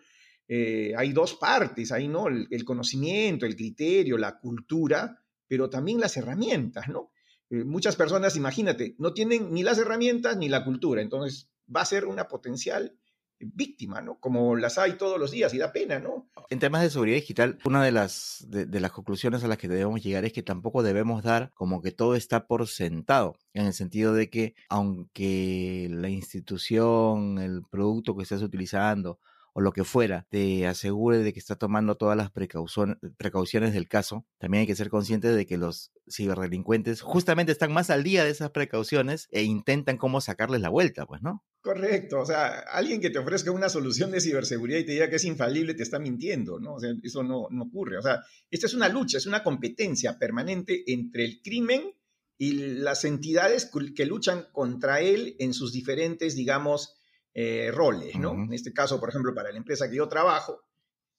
eh, 0.48 0.94
hay 0.96 1.12
dos 1.12 1.34
partes 1.34 1.92
ahí, 1.92 2.08
¿no? 2.08 2.28
El, 2.28 2.46
el, 2.50 2.64
conocimiento, 2.64 3.46
el 3.46 3.56
criterio, 3.56 4.16
la 4.16 4.38
cultura, 4.38 5.22
pero 5.46 5.68
también 5.68 6.00
las 6.00 6.16
herramientas, 6.16 6.88
¿no? 6.88 7.12
Eh, 7.50 7.64
muchas 7.64 7.96
personas, 7.96 8.36
imagínate, 8.36 8.94
no 8.98 9.12
tienen 9.12 9.52
ni 9.52 9.62
las 9.62 9.78
herramientas 9.78 10.36
ni 10.36 10.48
la 10.48 10.64
cultura, 10.64 11.02
entonces 11.02 11.50
va 11.74 11.82
a 11.82 11.86
ser 11.86 12.06
una 12.06 12.28
potencial 12.28 12.96
víctima, 13.40 14.02
¿no? 14.02 14.20
Como 14.20 14.54
las 14.54 14.78
hay 14.78 14.92
todos 14.94 15.18
los 15.18 15.30
días 15.30 15.52
y 15.54 15.58
da 15.58 15.72
pena, 15.72 15.98
¿no? 15.98 16.28
En 16.50 16.58
temas 16.58 16.82
de 16.82 16.90
seguridad 16.90 17.16
digital, 17.16 17.58
una 17.64 17.82
de 17.82 17.90
las, 17.90 18.44
de, 18.48 18.80
las 18.80 18.92
conclusiones 18.92 19.42
a 19.42 19.48
las 19.48 19.58
que 19.58 19.68
debemos 19.68 20.02
llegar 20.02 20.24
es 20.24 20.32
que 20.32 20.42
tampoco 20.42 20.82
debemos 20.82 21.22
dar 21.22 21.50
como 21.54 21.80
que 21.80 21.90
todo 21.90 22.14
está 22.14 22.46
por 22.46 22.68
sentado, 22.68 23.36
en 23.54 23.66
el 23.66 23.72
sentido 23.72 24.12
de 24.12 24.28
que 24.28 24.54
aunque 24.68 25.88
la 25.90 26.10
institución, 26.10 27.38
el 27.38 27.62
producto 27.68 28.16
que 28.16 28.24
estés 28.24 28.42
utilizando 28.42 29.18
o 29.52 29.60
lo 29.60 29.72
que 29.72 29.84
fuera, 29.84 30.26
te 30.30 30.66
asegure 30.66 31.18
de 31.18 31.32
que 31.32 31.38
está 31.38 31.56
tomando 31.56 31.96
todas 31.96 32.16
las 32.16 32.30
precauciones 32.30 33.72
del 33.72 33.88
caso, 33.88 34.26
también 34.38 34.62
hay 34.62 34.66
que 34.66 34.76
ser 34.76 34.90
consciente 34.90 35.28
de 35.28 35.46
que 35.46 35.56
los 35.56 35.92
ciberdelincuentes 36.10 37.00
justamente 37.00 37.52
están 37.52 37.72
más 37.72 37.90
al 37.90 38.02
día 38.02 38.24
de 38.24 38.30
esas 38.30 38.50
precauciones 38.50 39.28
e 39.30 39.42
intentan 39.42 39.96
cómo 39.96 40.20
sacarles 40.20 40.60
la 40.60 40.68
vuelta, 40.68 41.06
pues, 41.06 41.22
¿no? 41.22 41.44
Correcto, 41.62 42.20
o 42.20 42.26
sea, 42.26 42.60
alguien 42.60 43.00
que 43.02 43.10
te 43.10 43.18
ofrezca 43.18 43.50
una 43.50 43.68
solución 43.68 44.10
de 44.10 44.22
ciberseguridad 44.22 44.78
y 44.78 44.86
te 44.86 44.92
diga 44.92 45.10
que 45.10 45.16
es 45.16 45.24
infalible 45.24 45.74
te 45.74 45.82
está 45.82 45.98
mintiendo, 45.98 46.58
¿no? 46.58 46.74
O 46.74 46.80
sea, 46.80 46.90
eso 47.02 47.22
no, 47.22 47.48
no 47.50 47.64
ocurre. 47.64 47.98
O 47.98 48.02
sea, 48.02 48.22
esta 48.50 48.66
es 48.66 48.72
una 48.72 48.88
lucha, 48.88 49.18
es 49.18 49.26
una 49.26 49.42
competencia 49.42 50.18
permanente 50.18 50.84
entre 50.86 51.26
el 51.26 51.42
crimen 51.42 51.92
y 52.38 52.52
las 52.52 53.04
entidades 53.04 53.70
que 53.94 54.06
luchan 54.06 54.46
contra 54.52 55.00
él 55.00 55.36
en 55.38 55.52
sus 55.52 55.74
diferentes, 55.74 56.34
digamos, 56.34 56.96
eh, 57.34 57.70
roles, 57.72 58.16
¿no? 58.16 58.32
Uh 58.32 58.34
-huh. 58.36 58.46
En 58.46 58.52
este 58.52 58.72
caso, 58.72 58.98
por 58.98 59.08
ejemplo, 59.08 59.34
para 59.34 59.50
la 59.52 59.58
empresa 59.58 59.88
que 59.88 59.96
yo 59.96 60.08
trabajo, 60.08 60.62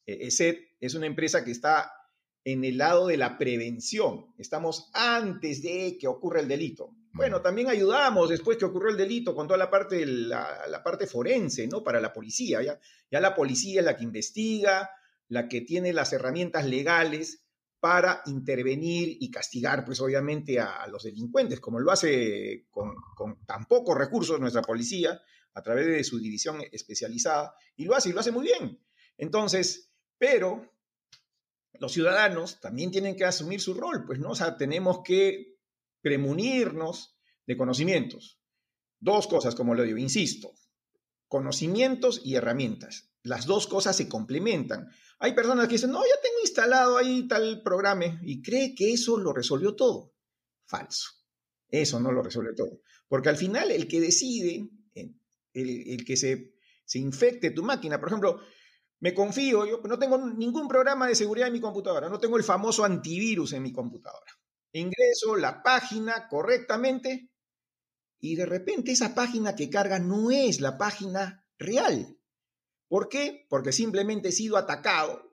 eh, 0.05 0.27
ESET 0.27 0.57
es 0.79 0.95
una 0.95 1.05
empresa 1.05 1.43
que 1.43 1.51
está 1.51 1.91
en 2.43 2.63
el 2.63 2.77
lado 2.77 3.07
de 3.07 3.17
la 3.17 3.37
prevención. 3.37 4.33
Estamos 4.37 4.89
antes 4.93 5.61
de 5.61 5.97
que 5.99 6.07
ocurra 6.07 6.39
el 6.39 6.47
delito. 6.47 6.95
Bueno, 7.13 7.41
también 7.41 7.67
ayudamos 7.67 8.29
después 8.29 8.57
que 8.57 8.65
ocurrió 8.65 8.89
el 8.89 8.97
delito 8.97 9.35
con 9.35 9.45
toda 9.45 9.57
la 9.57 9.69
parte, 9.69 10.05
la, 10.05 10.65
la 10.69 10.81
parte 10.81 11.07
forense, 11.07 11.67
¿no? 11.67 11.83
Para 11.83 11.99
la 11.99 12.13
policía. 12.13 12.61
¿ya? 12.63 12.79
ya 13.11 13.19
la 13.19 13.35
policía 13.35 13.81
es 13.81 13.85
la 13.85 13.95
que 13.95 14.05
investiga, 14.05 14.89
la 15.27 15.47
que 15.47 15.61
tiene 15.61 15.93
las 15.93 16.13
herramientas 16.13 16.65
legales 16.65 17.43
para 17.79 18.21
intervenir 18.27 19.17
y 19.19 19.29
castigar, 19.29 19.83
pues 19.85 19.99
obviamente, 20.01 20.59
a, 20.59 20.83
a 20.83 20.87
los 20.87 21.03
delincuentes, 21.03 21.59
como 21.59 21.79
lo 21.79 21.91
hace 21.91 22.65
con, 22.69 22.95
con 23.15 23.45
tan 23.45 23.65
pocos 23.65 23.97
recursos 23.97 24.39
nuestra 24.39 24.61
policía, 24.61 25.21
a 25.53 25.61
través 25.61 25.87
de 25.87 26.03
su 26.03 26.19
división 26.19 26.61
especializada, 26.71 27.53
y 27.75 27.85
lo 27.85 27.95
hace, 27.95 28.09
y 28.09 28.13
lo 28.13 28.19
hace 28.19 28.31
muy 28.31 28.45
bien. 28.45 28.79
Entonces, 29.17 29.91
pero 30.17 30.71
los 31.79 31.91
ciudadanos 31.91 32.59
también 32.59 32.91
tienen 32.91 33.15
que 33.15 33.25
asumir 33.25 33.59
su 33.59 33.73
rol, 33.73 34.05
pues, 34.05 34.19
¿no? 34.19 34.31
O 34.31 34.35
sea, 34.35 34.57
tenemos 34.57 35.01
que 35.03 35.57
premunirnos 36.01 37.17
de 37.45 37.57
conocimientos. 37.57 38.39
Dos 38.99 39.27
cosas, 39.27 39.55
como 39.55 39.73
lo 39.73 39.83
digo, 39.83 39.97
insisto, 39.97 40.53
conocimientos 41.27 42.21
y 42.23 42.35
herramientas. 42.35 43.11
Las 43.23 43.45
dos 43.45 43.67
cosas 43.67 43.95
se 43.95 44.07
complementan. 44.09 44.89
Hay 45.19 45.33
personas 45.33 45.67
que 45.67 45.73
dicen, 45.73 45.91
no, 45.91 46.01
ya 46.03 46.21
tengo 46.21 46.39
instalado 46.41 46.97
ahí 46.97 47.27
tal 47.27 47.61
programa 47.63 48.19
y 48.23 48.41
cree 48.41 48.75
que 48.75 48.93
eso 48.93 49.17
lo 49.17 49.33
resolvió 49.33 49.75
todo. 49.75 50.13
Falso. 50.65 51.09
Eso 51.67 51.99
no 51.99 52.11
lo 52.11 52.21
resuelve 52.21 52.53
todo. 52.53 52.81
Porque 53.07 53.29
al 53.29 53.37
final 53.37 53.71
el 53.71 53.87
que 53.87 54.01
decide, 54.01 54.69
el, 55.53 56.05
que 56.05 56.17
se, 56.17 56.55
se 56.85 56.99
infecte 56.99 57.51
tu 57.51 57.63
máquina, 57.63 57.99
por 57.99 58.09
ejemplo, 58.09 58.41
me 58.99 59.13
confío, 59.13 59.65
yo 59.65 59.81
no 59.83 59.97
tengo 59.97 60.17
ningún 60.17 60.67
programa 60.67 61.07
de 61.07 61.15
seguridad 61.15 61.47
en 61.47 61.53
mi 61.53 61.59
computadora, 61.59 62.09
no 62.09 62.19
tengo 62.19 62.37
el 62.37 62.43
famoso 62.43 62.83
antivirus 62.83 63.53
en 63.53 63.63
mi 63.63 63.71
computadora. 63.71 64.31
Ingreso 64.73 65.35
la 65.35 65.63
página 65.63 66.27
correctamente 66.29 67.31
y 68.19 68.35
de 68.35 68.45
repente 68.45 68.91
esa 68.91 69.15
página 69.15 69.55
que 69.55 69.69
carga 69.69 69.99
no 69.99 70.29
es 70.31 70.61
la 70.61 70.77
página 70.77 71.45
real. 71.57 72.17
¿Por 72.87 73.09
qué? 73.09 73.47
Porque 73.49 73.71
simplemente 73.71 74.29
he 74.29 74.31
sido 74.31 74.57
atacado 74.57 75.31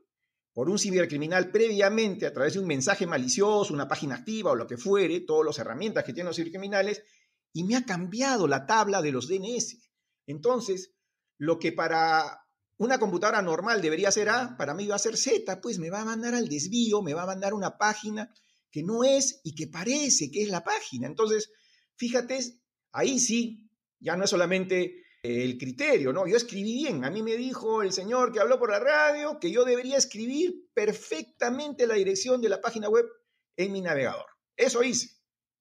por 0.54 0.70
un 0.70 0.78
cibercriminal 0.78 1.50
previamente 1.50 2.26
a 2.26 2.32
través 2.32 2.54
de 2.54 2.60
un 2.60 2.66
mensaje 2.66 3.06
malicioso, 3.06 3.74
una 3.74 3.86
página 3.86 4.16
activa 4.16 4.52
o 4.52 4.56
lo 4.56 4.66
que 4.66 4.76
fuere, 4.76 5.20
todas 5.20 5.46
las 5.46 5.58
herramientas 5.58 6.02
que 6.04 6.12
tienen 6.12 6.28
los 6.28 6.36
cibercriminales, 6.36 7.02
y 7.52 7.64
me 7.64 7.76
ha 7.76 7.84
cambiado 7.84 8.48
la 8.48 8.66
tabla 8.66 9.02
de 9.02 9.12
los 9.12 9.28
DNS. 9.28 9.87
Entonces, 10.28 10.94
lo 11.38 11.58
que 11.58 11.72
para 11.72 12.44
una 12.76 12.98
computadora 12.98 13.42
normal 13.42 13.80
debería 13.82 14.12
ser 14.12 14.28
A, 14.28 14.56
para 14.56 14.74
mí 14.74 14.86
va 14.86 14.96
a 14.96 15.00
ser 15.00 15.16
Z, 15.16 15.60
pues 15.60 15.78
me 15.78 15.90
va 15.90 16.02
a 16.02 16.04
mandar 16.04 16.34
al 16.34 16.48
desvío, 16.48 17.02
me 17.02 17.14
va 17.14 17.22
a 17.22 17.26
mandar 17.26 17.54
una 17.54 17.76
página 17.76 18.32
que 18.70 18.82
no 18.82 19.04
es 19.04 19.40
y 19.42 19.54
que 19.54 19.66
parece 19.66 20.30
que 20.30 20.42
es 20.42 20.50
la 20.50 20.62
página. 20.62 21.06
Entonces, 21.06 21.50
fíjate, 21.96 22.38
ahí 22.92 23.18
sí, 23.18 23.70
ya 23.98 24.16
no 24.16 24.24
es 24.24 24.30
solamente 24.30 25.02
el 25.22 25.56
criterio, 25.56 26.12
¿no? 26.12 26.26
Yo 26.26 26.36
escribí 26.36 26.74
bien. 26.74 27.04
A 27.04 27.10
mí 27.10 27.22
me 27.22 27.36
dijo 27.36 27.82
el 27.82 27.92
señor 27.92 28.30
que 28.30 28.40
habló 28.40 28.58
por 28.58 28.70
la 28.70 28.80
radio 28.80 29.38
que 29.40 29.50
yo 29.50 29.64
debería 29.64 29.96
escribir 29.96 30.68
perfectamente 30.74 31.86
la 31.86 31.94
dirección 31.94 32.40
de 32.42 32.50
la 32.50 32.60
página 32.60 32.88
web 32.90 33.06
en 33.56 33.72
mi 33.72 33.80
navegador. 33.80 34.26
Eso 34.56 34.82
hice. 34.82 35.08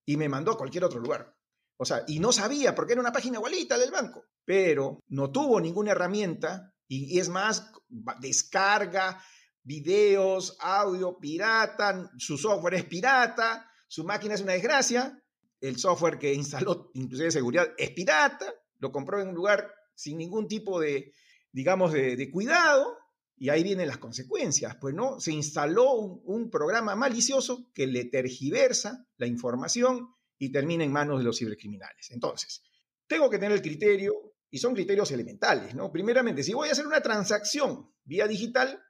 Y 0.06 0.17
me 0.17 0.27
mandó 0.30 0.51
a 0.51 0.58
cualquier 0.58 0.84
otro 0.84 0.99
lugar. 0.99 1.37
O 1.78 1.86
sea, 1.86 2.04
y 2.08 2.20
no 2.20 2.32
sabía 2.32 2.74
porque 2.76 2.94
era 2.94 3.02
una 3.02 3.12
página 3.12 3.38
igualita 3.38 3.78
del 3.78 3.92
banco. 3.92 4.26
Pero 4.44 5.00
no 5.10 5.32
tuvo 5.32 5.60
ninguna 5.60 5.92
herramienta 5.92 6.74
y, 6.88 7.20
es 7.20 7.30
más, 7.30 7.72
descarga 8.20 9.22
videos, 9.63 10.58
audio 10.62 11.20
pirata, 11.20 12.10
su 12.18 12.38
software 12.38 12.76
es 12.76 12.86
pirata, 12.86 13.70
su 13.88 14.06
máquina 14.06 14.36
es 14.36 14.42
una 14.42 14.54
desgracia, 14.54 15.22
el 15.60 15.78
software 15.78 16.18
que 16.18 16.34
instaló, 16.34 16.90
inclusive 16.94 17.26
de 17.26 17.32
seguridad, 17.32 17.68
es 17.78 17.92
pirata, 17.92 18.54
lo 18.80 18.92
compró 18.92 19.22
en 19.22 19.30
un 19.30 19.36
lugar 19.36 19.70
sin 19.94 20.18
ningún 20.18 20.48
tipo 20.48 20.80
de, 20.80 21.13
digamos, 21.52 21.92
de, 21.92 22.32
cuidado, 22.32 22.98
y 23.36 23.50
ahí 23.50 23.62
vienen 23.62 23.88
las 23.88 23.98
consecuencias, 23.98 24.78
pues 24.80 24.96
no, 24.96 25.20
se 25.20 25.32
instaló 25.32 25.94
un, 25.94 26.50
programa 26.50 26.96
malicioso 26.96 27.70
que 27.74 27.88
le 27.88 28.06
tergiversa 28.06 29.06
la 29.18 29.28
información 29.28 30.10
y 30.39 30.52
termina 30.52 30.84
en 30.84 30.91
manos 30.91 31.19
de 31.19 31.23
los 31.23 31.38
cibercriminales. 31.38 32.12
Entonces, 32.12 32.62
tengo 33.08 33.30
que 33.30 33.38
tener 33.38 33.54
el 33.54 33.62
criterio, 33.62 34.36
y 34.50 34.60
son 34.60 34.73
criterios 34.73 35.12
elementales, 35.12 35.76
¿no? 35.76 35.91
Primeramente, 35.91 36.43
si 36.43 36.54
voy 36.54 36.69
a 36.69 36.71
hacer 36.71 36.88
una 36.88 37.02
transacción 37.02 37.91
vía 38.04 38.28
digital, 38.28 38.82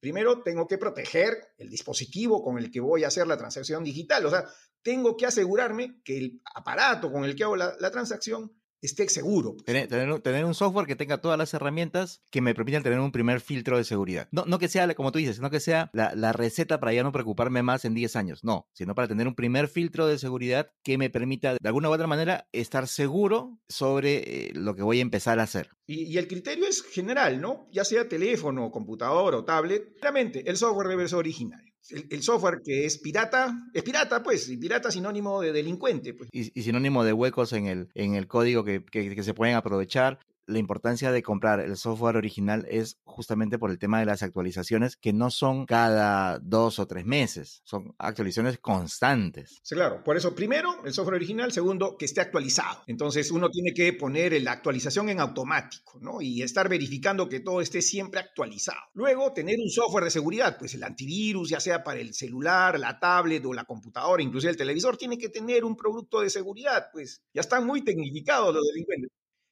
Primero 0.00 0.42
tengo 0.42 0.66
que 0.66 0.78
proteger 0.78 1.48
el 1.58 1.70
dispositivo 1.70 2.42
con 2.42 2.58
el 2.58 2.70
que 2.70 2.80
voy 2.80 3.04
a 3.04 3.08
hacer 3.08 3.26
la 3.26 3.36
transacción 3.36 3.82
digital. 3.82 4.26
O 4.26 4.30
sea, 4.30 4.44
tengo 4.82 5.16
que 5.16 5.26
asegurarme 5.26 6.00
que 6.04 6.18
el 6.18 6.42
aparato 6.54 7.10
con 7.10 7.24
el 7.24 7.34
que 7.34 7.44
hago 7.44 7.56
la, 7.56 7.74
la 7.80 7.90
transacción 7.90 8.52
esté 8.82 9.08
seguro. 9.08 9.52
Pues. 9.52 9.64
Tener, 9.64 9.88
tener, 9.88 10.20
tener, 10.20 10.44
un 10.44 10.54
software 10.54 10.86
que 10.86 10.96
tenga 10.96 11.18
todas 11.18 11.38
las 11.38 11.52
herramientas 11.54 12.22
que 12.30 12.40
me 12.40 12.54
permitan 12.54 12.82
tener 12.82 13.00
un 13.00 13.12
primer 13.12 13.40
filtro 13.40 13.76
de 13.76 13.84
seguridad. 13.84 14.28
No, 14.30 14.44
no 14.46 14.58
que 14.58 14.68
sea, 14.68 14.92
como 14.94 15.12
tú 15.12 15.18
dices, 15.18 15.40
no 15.40 15.50
que 15.50 15.60
sea 15.60 15.90
la, 15.92 16.14
la, 16.14 16.32
receta 16.32 16.80
para 16.80 16.92
ya 16.92 17.02
no 17.02 17.12
preocuparme 17.12 17.62
más 17.62 17.84
en 17.84 17.94
10 17.94 18.16
años, 18.16 18.44
no, 18.44 18.68
sino 18.72 18.94
para 18.94 19.08
tener 19.08 19.26
un 19.26 19.34
primer 19.34 19.68
filtro 19.68 20.06
de 20.06 20.18
seguridad 20.18 20.70
que 20.82 20.98
me 20.98 21.10
permita 21.10 21.54
de 21.54 21.58
alguna 21.68 21.88
u 21.88 21.92
otra 21.92 22.06
manera 22.06 22.48
estar 22.52 22.88
seguro 22.88 23.58
sobre 23.68 24.48
eh, 24.48 24.52
lo 24.54 24.74
que 24.74 24.82
voy 24.82 24.98
a 24.98 25.02
empezar 25.02 25.40
a 25.40 25.44
hacer. 25.44 25.70
Y, 25.86 26.04
y, 26.04 26.18
el 26.18 26.28
criterio 26.28 26.66
es 26.66 26.82
general, 26.82 27.40
¿no? 27.40 27.68
Ya 27.72 27.84
sea 27.84 28.08
teléfono, 28.08 28.70
computador 28.70 29.34
o 29.34 29.44
tablet, 29.44 29.96
realmente 30.00 30.48
el 30.48 30.56
software 30.56 30.88
debe 30.88 31.08
ser 31.08 31.18
original 31.18 31.66
el, 31.90 32.22
software 32.22 32.62
que 32.64 32.84
es 32.86 32.98
pirata, 32.98 33.54
es 33.72 33.82
pirata, 33.82 34.22
pues, 34.22 34.48
y 34.48 34.56
pirata 34.56 34.90
sinónimo 34.90 35.40
de 35.40 35.52
delincuente. 35.52 36.14
Pues. 36.14 36.28
Y, 36.32 36.58
y 36.58 36.62
sinónimo 36.62 37.04
de 37.04 37.12
huecos 37.12 37.52
en 37.52 37.66
el, 37.66 37.88
en 37.94 38.14
el 38.14 38.26
código 38.26 38.64
que, 38.64 38.84
que, 38.84 39.14
que 39.14 39.22
se 39.22 39.34
pueden 39.34 39.54
aprovechar 39.54 40.18
la 40.46 40.58
importancia 40.58 41.12
de 41.12 41.22
comprar 41.22 41.60
el 41.60 41.76
software 41.76 42.16
original 42.16 42.66
es 42.70 42.98
justamente 43.04 43.58
por 43.58 43.70
el 43.70 43.78
tema 43.78 44.00
de 44.00 44.06
las 44.06 44.22
actualizaciones 44.22 44.96
que 44.96 45.12
no 45.12 45.30
son 45.30 45.66
cada 45.66 46.38
dos 46.38 46.78
o 46.78 46.86
tres 46.86 47.04
meses, 47.04 47.62
son 47.64 47.94
actualizaciones 47.98 48.58
constantes. 48.58 49.58
Sí, 49.62 49.74
claro, 49.74 50.02
por 50.04 50.16
eso 50.16 50.34
primero 50.34 50.84
el 50.84 50.92
software 50.92 51.16
original, 51.16 51.52
segundo 51.52 51.96
que 51.96 52.04
esté 52.04 52.20
actualizado. 52.20 52.82
Entonces 52.86 53.30
uno 53.30 53.50
tiene 53.50 53.74
que 53.74 53.92
poner 53.92 54.40
la 54.42 54.52
actualización 54.52 55.08
en 55.08 55.20
automático, 55.20 55.98
¿no? 56.00 56.20
Y 56.20 56.42
estar 56.42 56.68
verificando 56.68 57.28
que 57.28 57.40
todo 57.40 57.60
esté 57.60 57.82
siempre 57.82 58.20
actualizado. 58.20 58.80
Luego 58.94 59.32
tener 59.32 59.56
un 59.58 59.68
software 59.68 60.04
de 60.04 60.10
seguridad, 60.10 60.56
pues 60.58 60.74
el 60.74 60.84
antivirus, 60.84 61.50
ya 61.50 61.60
sea 61.60 61.82
para 61.82 62.00
el 62.00 62.14
celular, 62.14 62.78
la 62.78 62.98
tablet 62.98 63.44
o 63.44 63.52
la 63.52 63.64
computadora, 63.64 64.22
inclusive 64.22 64.50
el 64.52 64.56
televisor, 64.56 64.96
tiene 64.96 65.18
que 65.18 65.28
tener 65.28 65.64
un 65.64 65.76
producto 65.76 66.20
de 66.20 66.30
seguridad, 66.30 66.88
pues 66.92 67.22
ya 67.34 67.40
están 67.40 67.66
muy 67.66 67.82
tecnificados 67.82 68.54
los 68.54 68.64
delincuentes. 68.72 69.10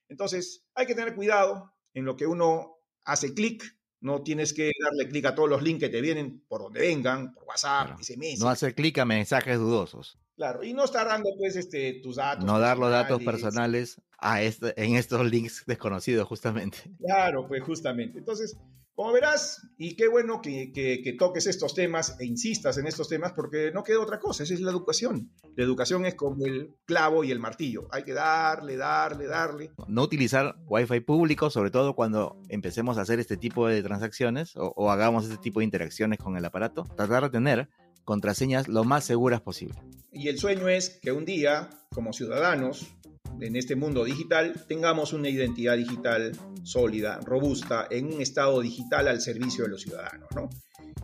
Entonces, 0.09 0.65
hay 0.73 0.85
que 0.85 0.95
tener 0.95 1.15
cuidado 1.15 1.73
en 1.93 2.05
lo 2.05 2.15
que 2.15 2.27
uno 2.27 2.77
hace 3.03 3.33
clic. 3.33 3.63
No 4.01 4.21
tienes 4.21 4.53
que 4.53 4.71
darle 4.83 5.09
clic 5.09 5.25
a 5.25 5.33
todos 5.35 5.49
los 5.49 5.63
links 5.63 5.79
que 5.81 5.89
te 5.89 6.01
vienen 6.01 6.43
por 6.47 6.61
donde 6.61 6.79
vengan, 6.81 7.33
por 7.33 7.45
WhatsApp, 7.45 7.87
Claro. 7.87 8.03
SMS. 8.03 8.39
No 8.39 8.49
hacer 8.49 8.75
clic 8.75 8.97
a 8.99 9.05
mensajes 9.05 9.57
dudosos. 9.57 10.19
Claro, 10.35 10.63
y 10.63 10.73
no 10.73 10.83
estar 10.83 11.07
dando 11.07 11.29
pues 11.37 11.55
este, 11.55 12.01
tus 12.03 12.17
datos. 12.17 12.43
No 12.45 12.59
dar 12.59 12.77
los 12.77 12.91
datos 12.91 13.23
personales. 13.23 13.95
personales 13.95 14.01
a 14.17 14.41
este, 14.41 14.73
en 14.83 14.95
estos 14.95 15.25
links 15.29 15.63
desconocidos, 15.65 16.27
justamente. 16.27 16.77
Claro, 16.99 17.47
pues 17.47 17.63
justamente. 17.63 18.19
Entonces, 18.19 18.57
como 18.95 19.11
verás, 19.11 19.67
y 19.77 19.95
qué 19.97 20.07
bueno 20.07 20.41
que, 20.41 20.71
que, 20.73 21.01
que, 21.03 21.13
toques 21.13 21.47
estos 21.47 21.73
temas 21.73 22.15
e 22.19 22.25
insistas 22.25 22.77
en 22.77 22.87
estos 22.87 23.09
temas, 23.09 23.33
porque 23.33 23.71
no 23.73 23.83
queda 23.83 23.99
otra 23.99 24.19
cosa, 24.19 24.43
esa 24.43 24.53
es 24.53 24.61
la 24.61 24.71
educación. 24.71 25.31
La 25.57 25.65
educación 25.65 26.05
es 26.05 26.15
como 26.15 26.45
el 26.45 26.75
clavo 26.85 27.25
y 27.25 27.31
el 27.31 27.39
martillo. 27.39 27.87
Hay 27.91 28.03
que 28.03 28.13
darle, 28.13 28.77
darle, 28.77 29.27
darle. 29.27 29.71
No 29.89 30.03
utilizar 30.03 30.55
Wi-Fi 30.67 31.01
público, 31.01 31.49
sobre 31.49 31.71
todo 31.71 31.93
cuando 31.93 32.41
empecemos 32.47 32.97
a 32.97 33.01
hacer 33.01 33.19
este 33.19 33.35
tipo 33.35 33.67
de 33.67 33.83
transacciones 33.83 34.55
o, 34.55 34.73
o 34.77 34.89
hagamos 34.89 35.25
este 35.25 35.37
tipo 35.37 35.59
de 35.59 35.65
interacciones 35.65 36.17
con 36.17 36.37
el 36.37 36.45
aparato. 36.45 36.85
Tratar 36.95 37.23
de 37.23 37.29
tener 37.31 37.69
contraseñas 38.05 38.69
lo 38.69 38.85
más 38.85 39.03
seguras 39.03 39.41
posible. 39.41 39.75
Y 40.13 40.29
el 40.29 40.39
sueño 40.39 40.69
es 40.69 40.99
que 41.01 41.11
un 41.11 41.25
día, 41.25 41.69
como 41.89 42.13
ciudadanos, 42.13 42.95
en 43.41 43.55
este 43.55 43.75
mundo 43.75 44.03
digital 44.03 44.65
tengamos 44.67 45.13
una 45.13 45.29
identidad 45.29 45.77
digital 45.77 46.31
sólida, 46.63 47.19
robusta, 47.23 47.87
en 47.89 48.13
un 48.13 48.21
estado 48.21 48.61
digital 48.61 49.07
al 49.07 49.21
servicio 49.21 49.65
de 49.65 49.69
los 49.69 49.81
ciudadanos, 49.81 50.29
¿no? 50.35 50.49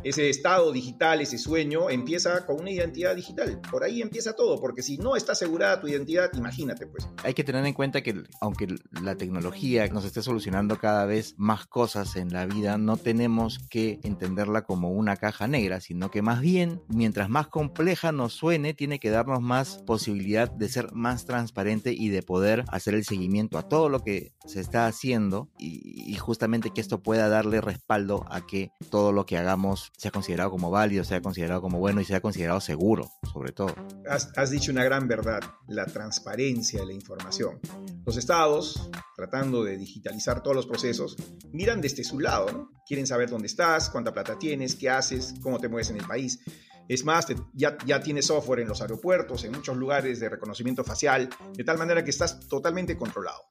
Ese 0.04 0.30
estado 0.30 0.72
digital, 0.72 1.22
ese 1.22 1.38
sueño, 1.38 1.92
empieza 1.92 2.46
con 2.48 2.60
una 2.60 2.72
identidad 2.72 3.16
digital. 3.16 3.62
Por 3.70 3.84
ahí 3.84 4.02
empieza 4.02 4.34
todo, 4.34 4.60
porque 4.60 4.82
si 4.82 4.98
no 4.98 5.16
está 5.16 5.34
asegurada 5.34 5.80
tu 5.80 5.88
identidad, 5.88 6.32
imagínate, 6.34 6.88
pues. 6.88 7.08
Hay 7.24 7.36
que 7.36 7.44
tener 7.44 7.64
en 7.66 7.74
cuenta 7.74 8.02
que 8.02 8.24
aunque 8.40 8.68
la 9.04 9.16
tecnología 9.16 9.88
nos 9.90 10.04
esté 10.04 10.24
solucionando 10.24 10.80
cada 10.80 11.06
vez 11.06 11.36
más 11.38 11.68
cosas 11.68 12.16
en 12.16 12.34
la 12.34 12.48
vida, 12.48 12.80
no 12.80 12.98
tenemos 12.98 13.60
que 13.70 14.00
entenderla 14.02 14.64
como 14.64 14.90
una 14.90 15.18
caja 15.18 15.48
negra, 15.48 15.80
sino 15.82 16.10
que 16.10 16.24
más 16.24 16.42
bien, 16.42 16.82
mientras 16.88 17.30
más 17.30 17.48
compleja 17.48 18.12
nos 18.12 18.34
suene, 18.34 18.74
tiene 18.74 19.00
que 19.00 19.12
darnos 19.12 19.42
más 19.42 19.84
posibilidad 19.86 20.50
de 20.50 20.68
ser 20.68 20.92
más 20.94 21.26
transparente 21.26 21.94
y 21.94 22.10
de 22.10 22.24
poder 22.24 22.64
hacer 22.70 22.96
el 22.96 23.06
seguimiento 23.06 23.60
a 23.60 23.68
todo 23.68 23.88
lo 23.88 24.00
que 24.00 24.34
se 24.46 24.62
está 24.62 24.88
haciendo 24.88 25.50
y, 25.60 26.12
y 26.12 26.16
justamente 26.16 26.72
que 26.72 26.82
esto 26.82 27.04
pueda 27.04 27.30
darle 27.30 27.62
respaldo 27.62 28.26
a 28.30 28.48
que 28.48 28.72
todo 28.90 29.12
lo 29.12 29.28
que 29.28 29.38
hagamos 29.38 29.61
sea 29.98 30.12
considerado 30.12 30.52
como 30.52 30.70
válido, 30.70 31.04
sea 31.04 31.22
considerado 31.22 31.62
como 31.62 31.80
bueno 31.80 32.02
y 32.02 32.06
sea 32.06 32.22
considerado 32.22 32.60
seguro, 32.60 33.12
sobre 33.32 33.52
todo. 33.52 33.76
Has, 34.08 34.50
dicho 34.50 34.72
una 34.72 34.84
gran 34.84 35.08
verdad, 35.08 35.42
la 35.68 35.86
transparencia 35.86 36.82
de 36.82 36.86
la 36.88 36.94
información. 36.94 37.60
Los 38.06 38.18
estados, 38.18 38.90
tratando 39.16 39.64
de 39.64 39.78
digitalizar 39.78 40.42
todos 40.44 40.56
los 40.56 40.68
procesos, 40.68 41.16
miran 41.52 41.82
desde 41.82 42.04
su 42.04 42.20
lado. 42.20 42.72
Quieren 42.88 43.08
saber 43.08 43.30
dónde 43.30 43.48
estás, 43.48 43.90
cuánta 43.90 44.14
plata 44.14 44.38
tienes, 44.38 44.76
qué 44.76 44.90
haces, 44.90 45.34
cómo 45.42 45.60
te 45.60 45.70
mueves 45.70 45.90
en 45.90 45.98
el 45.98 46.06
país. 46.06 46.40
Es 46.88 47.06
más, 47.06 47.28
te, 47.28 47.36
ya, 47.54 47.78
ya 47.86 48.02
tienes 48.02 48.26
software 48.26 48.60
en 48.60 48.68
los 48.68 48.82
aeropuertos, 48.82 49.44
en 49.44 49.54
muchos 49.54 49.78
lugares 49.78 50.20
de 50.20 50.30
reconocimiento 50.30 50.84
facial, 50.84 51.30
de 51.54 51.64
tal 51.64 51.78
manera 51.78 52.04
que 52.04 52.10
estás 52.10 52.40
totalmente 52.48 52.98
controlado. 52.98 53.44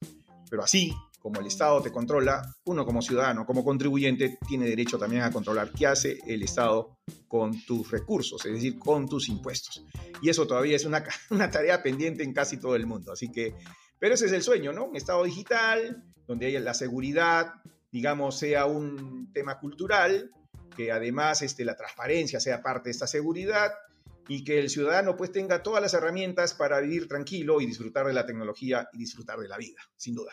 Pero 0.51 0.65
así, 0.65 0.93
como 1.21 1.39
el 1.39 1.47
Estado 1.47 1.81
te 1.83 1.93
controla, 1.93 2.57
uno 2.65 2.85
como 2.85 3.03
ciudadano, 3.03 3.45
como 3.45 3.63
contribuyente, 3.63 4.39
tiene 4.49 4.67
derecho 4.67 4.99
también 4.99 5.23
a 5.23 5.31
controlar 5.31 5.71
qué 5.71 5.87
hace 5.87 6.19
el 6.27 6.43
Estado 6.43 6.97
con 7.29 7.65
tus 7.65 7.91
recursos, 7.91 8.45
es 8.47 8.53
decir, 8.55 8.79
con 8.79 9.07
tus 9.07 9.29
impuestos. 9.29 9.85
Y 10.23 10.31
eso 10.31 10.47
todavía 10.47 10.77
es 10.77 10.85
una, 11.31 11.51
tarea 11.51 11.83
pendiente 11.83 12.25
en 12.25 12.33
casi 12.33 12.57
todo 12.57 12.75
el 12.75 12.87
mundo. 12.87 13.13
Así 13.13 13.31
que, 13.31 13.55
pero 13.99 14.15
ese 14.15 14.27
es 14.27 14.33
el 14.33 14.43
sueño, 14.43 14.73
¿no? 14.73 14.87
Un 14.87 14.97
Estado 14.97 15.23
digital, 15.25 16.03
donde 16.27 16.47
haya 16.47 16.61
la 16.61 16.75
seguridad, 16.75 17.53
digamos, 17.93 18.39
sea 18.39 18.65
un 18.65 19.31
tema 19.33 19.59
cultural, 19.59 20.31
que 20.75 20.91
además 20.91 21.43
este, 21.43 21.67
la 21.67 21.77
transparencia 21.77 22.41
sea 22.41 22.63
parte 22.63 22.89
de 22.89 22.93
esta 22.93 23.07
seguridad 23.07 23.73
y 24.27 24.45
que 24.45 24.59
el 24.59 24.71
ciudadano 24.71 25.17
pues 25.17 25.33
tenga 25.33 25.63
todas 25.63 25.83
las 25.83 25.93
herramientas 25.93 26.55
para 26.55 26.81
vivir 26.81 27.09
tranquilo 27.09 27.61
y 27.61 27.67
disfrutar 27.67 28.07
de 28.07 28.13
la 28.13 28.25
tecnología 28.25 28.89
y 28.93 28.99
disfrutar 28.99 29.39
de 29.39 29.49
la 29.49 29.59
vida, 29.59 29.81
sin 29.97 30.15
duda. 30.15 30.33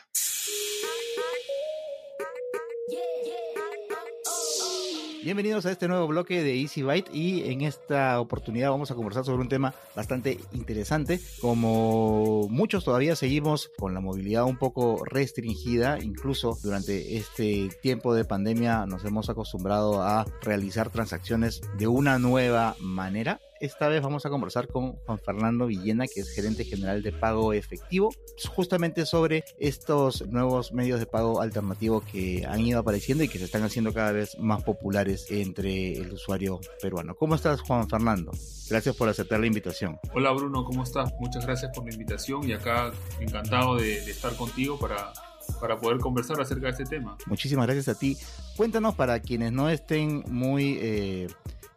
Bienvenidos 5.23 5.65
a 5.65 5.71
este 5.71 5.87
nuevo 5.87 6.07
bloque 6.07 6.43
de 6.43 6.61
Easy 6.61 6.83
Byte 6.83 7.13
y 7.13 7.49
en 7.51 7.61
esta 7.61 8.19
oportunidad 8.19 8.69
vamos 8.69 8.91
a 8.91 8.95
conversar 8.95 9.25
sobre 9.25 9.41
un 9.41 9.49
tema 9.49 9.73
bastante 9.95 10.37
interesante. 10.53 11.19
Como 11.41 12.47
muchos 12.49 12.85
todavía 12.85 13.15
seguimos 13.15 13.71
con 13.77 13.93
la 13.93 13.99
movilidad 13.99 14.45
un 14.45 14.57
poco 14.57 15.03
restringida, 15.05 15.99
incluso 15.99 16.57
durante 16.63 17.17
este 17.17 17.69
tiempo 17.81 18.13
de 18.13 18.25
pandemia 18.25 18.85
nos 18.85 19.03
hemos 19.05 19.29
acostumbrado 19.29 20.01
a 20.01 20.25
realizar 20.41 20.89
transacciones 20.89 21.61
de 21.77 21.87
una 21.87 22.19
nueva 22.19 22.75
manera 22.79 23.39
esta 23.59 23.87
vez 23.87 24.01
vamos 24.01 24.25
a 24.25 24.29
conversar 24.29 24.67
con 24.67 24.93
Juan 24.93 25.19
Fernando 25.19 25.67
Villena, 25.67 26.05
que 26.07 26.21
es 26.21 26.29
gerente 26.29 26.63
general 26.63 27.03
de 27.03 27.11
pago 27.11 27.53
efectivo, 27.53 28.13
justamente 28.55 29.05
sobre 29.05 29.43
estos 29.59 30.27
nuevos 30.27 30.71
medios 30.71 30.99
de 30.99 31.05
pago 31.05 31.41
alternativo 31.41 32.03
que 32.11 32.45
han 32.47 32.61
ido 32.61 32.79
apareciendo 32.79 33.23
y 33.23 33.27
que 33.27 33.39
se 33.39 33.45
están 33.45 33.63
haciendo 33.63 33.93
cada 33.93 34.11
vez 34.11 34.37
más 34.39 34.63
populares 34.63 35.27
entre 35.29 35.93
el 35.93 36.13
usuario 36.13 36.59
peruano. 36.81 37.15
¿Cómo 37.15 37.35
estás, 37.35 37.61
Juan 37.61 37.89
Fernando? 37.89 38.31
Gracias 38.69 38.95
por 38.95 39.09
aceptar 39.09 39.39
la 39.39 39.47
invitación. 39.47 39.99
Hola, 40.13 40.31
Bruno, 40.31 40.63
¿cómo 40.63 40.83
estás? 40.83 41.13
Muchas 41.19 41.45
gracias 41.45 41.71
por 41.73 41.85
la 41.85 41.91
invitación 41.91 42.47
y 42.47 42.53
acá 42.53 42.91
encantado 43.19 43.77
de, 43.77 44.01
de 44.01 44.11
estar 44.11 44.35
contigo 44.35 44.77
para 44.77 45.13
para 45.59 45.79
poder 45.79 45.99
conversar 45.99 46.39
acerca 46.39 46.65
de 46.65 46.71
este 46.71 46.83
tema. 46.85 47.17
Muchísimas 47.25 47.65
gracias 47.65 47.87
a 47.87 47.97
ti. 47.97 48.17
Cuéntanos 48.55 48.95
para 48.95 49.19
quienes 49.19 49.51
no 49.51 49.69
estén 49.69 50.23
muy 50.27 50.77
eh, 50.81 51.27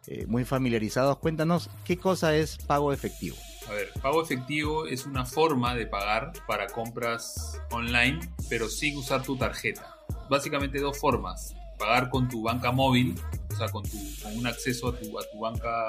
eh, 0.07 0.25
muy 0.27 0.45
familiarizados, 0.45 1.17
cuéntanos 1.17 1.69
qué 1.85 1.97
cosa 1.97 2.35
es 2.35 2.57
pago 2.57 2.91
efectivo. 2.91 3.35
A 3.67 3.73
ver, 3.73 3.89
pago 4.01 4.23
efectivo 4.23 4.87
es 4.87 5.05
una 5.05 5.25
forma 5.25 5.75
de 5.75 5.85
pagar 5.85 6.33
para 6.47 6.67
compras 6.67 7.61
online, 7.71 8.19
pero 8.49 8.67
sin 8.67 8.97
usar 8.97 9.23
tu 9.23 9.37
tarjeta. 9.37 9.97
Básicamente 10.29 10.79
dos 10.79 10.97
formas. 10.97 11.53
Pagar 11.77 12.09
con 12.09 12.27
tu 12.27 12.43
banca 12.43 12.71
móvil, 12.71 13.15
o 13.51 13.55
sea, 13.55 13.67
con, 13.69 13.83
un 14.35 14.47
acceso 14.47 14.89
a 14.89 14.99
tu, 14.99 15.17
a 15.19 15.23
tu 15.31 15.39
banca 15.39 15.87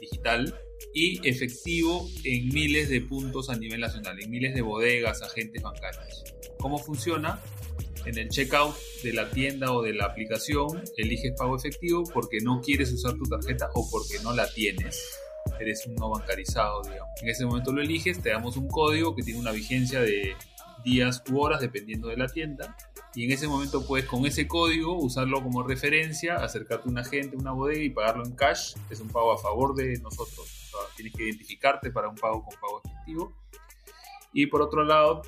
digital, 0.00 0.54
y 0.92 1.26
efectivo 1.28 2.08
en 2.24 2.48
miles 2.48 2.88
de 2.88 3.00
puntos 3.00 3.50
a 3.50 3.56
nivel 3.56 3.80
nacional, 3.80 4.20
en 4.20 4.30
miles 4.30 4.54
de 4.54 4.62
bodegas, 4.62 5.22
agentes 5.22 5.62
bancarios. 5.62 6.24
¿Cómo 6.58 6.78
funciona? 6.78 7.40
En 8.06 8.18
el 8.18 8.28
checkout 8.28 8.74
de 9.02 9.12
la 9.12 9.28
tienda 9.30 9.72
o 9.72 9.82
de 9.82 9.92
la 9.92 10.06
aplicación 10.06 10.82
eliges 10.96 11.34
pago 11.36 11.56
efectivo 11.56 12.04
porque 12.12 12.40
no 12.40 12.60
quieres 12.60 12.92
usar 12.92 13.14
tu 13.14 13.24
tarjeta 13.24 13.68
o 13.74 13.88
porque 13.90 14.18
no 14.22 14.32
la 14.32 14.48
tienes. 14.48 15.18
Eres 15.60 15.86
un 15.86 15.94
no 15.96 16.10
bancarizado, 16.10 16.82
digamos. 16.82 17.10
En 17.22 17.28
ese 17.28 17.44
momento 17.44 17.72
lo 17.72 17.82
eliges, 17.82 18.22
te 18.22 18.30
damos 18.30 18.56
un 18.56 18.68
código 18.68 19.14
que 19.14 19.22
tiene 19.22 19.40
una 19.40 19.52
vigencia 19.52 20.00
de 20.00 20.34
días 20.84 21.22
u 21.30 21.40
horas 21.40 21.60
dependiendo 21.60 22.08
de 22.08 22.16
la 22.16 22.28
tienda 22.28 22.76
y 23.16 23.24
en 23.24 23.32
ese 23.32 23.48
momento 23.48 23.86
puedes 23.86 24.06
con 24.06 24.26
ese 24.26 24.46
código 24.46 24.92
usarlo 24.92 25.42
como 25.42 25.62
referencia, 25.62 26.36
acercarte 26.36 26.86
a 26.86 26.90
un 26.90 26.98
agente, 26.98 27.34
una 27.34 27.50
bodega 27.52 27.82
y 27.82 27.88
pagarlo 27.88 28.26
en 28.26 28.36
cash. 28.36 28.74
Es 28.90 29.00
un 29.00 29.08
pago 29.08 29.32
a 29.32 29.38
favor 29.38 29.74
de 29.74 29.98
nosotros. 30.00 30.38
O 30.38 30.68
sea, 30.68 30.94
tienes 30.96 31.14
que 31.14 31.24
identificarte 31.24 31.90
para 31.90 32.10
un 32.10 32.14
pago 32.14 32.44
con 32.44 32.54
pago 32.60 32.82
efectivo. 32.84 33.32
Y 34.34 34.48
por 34.48 34.60
otro 34.60 34.84
lado, 34.84 35.22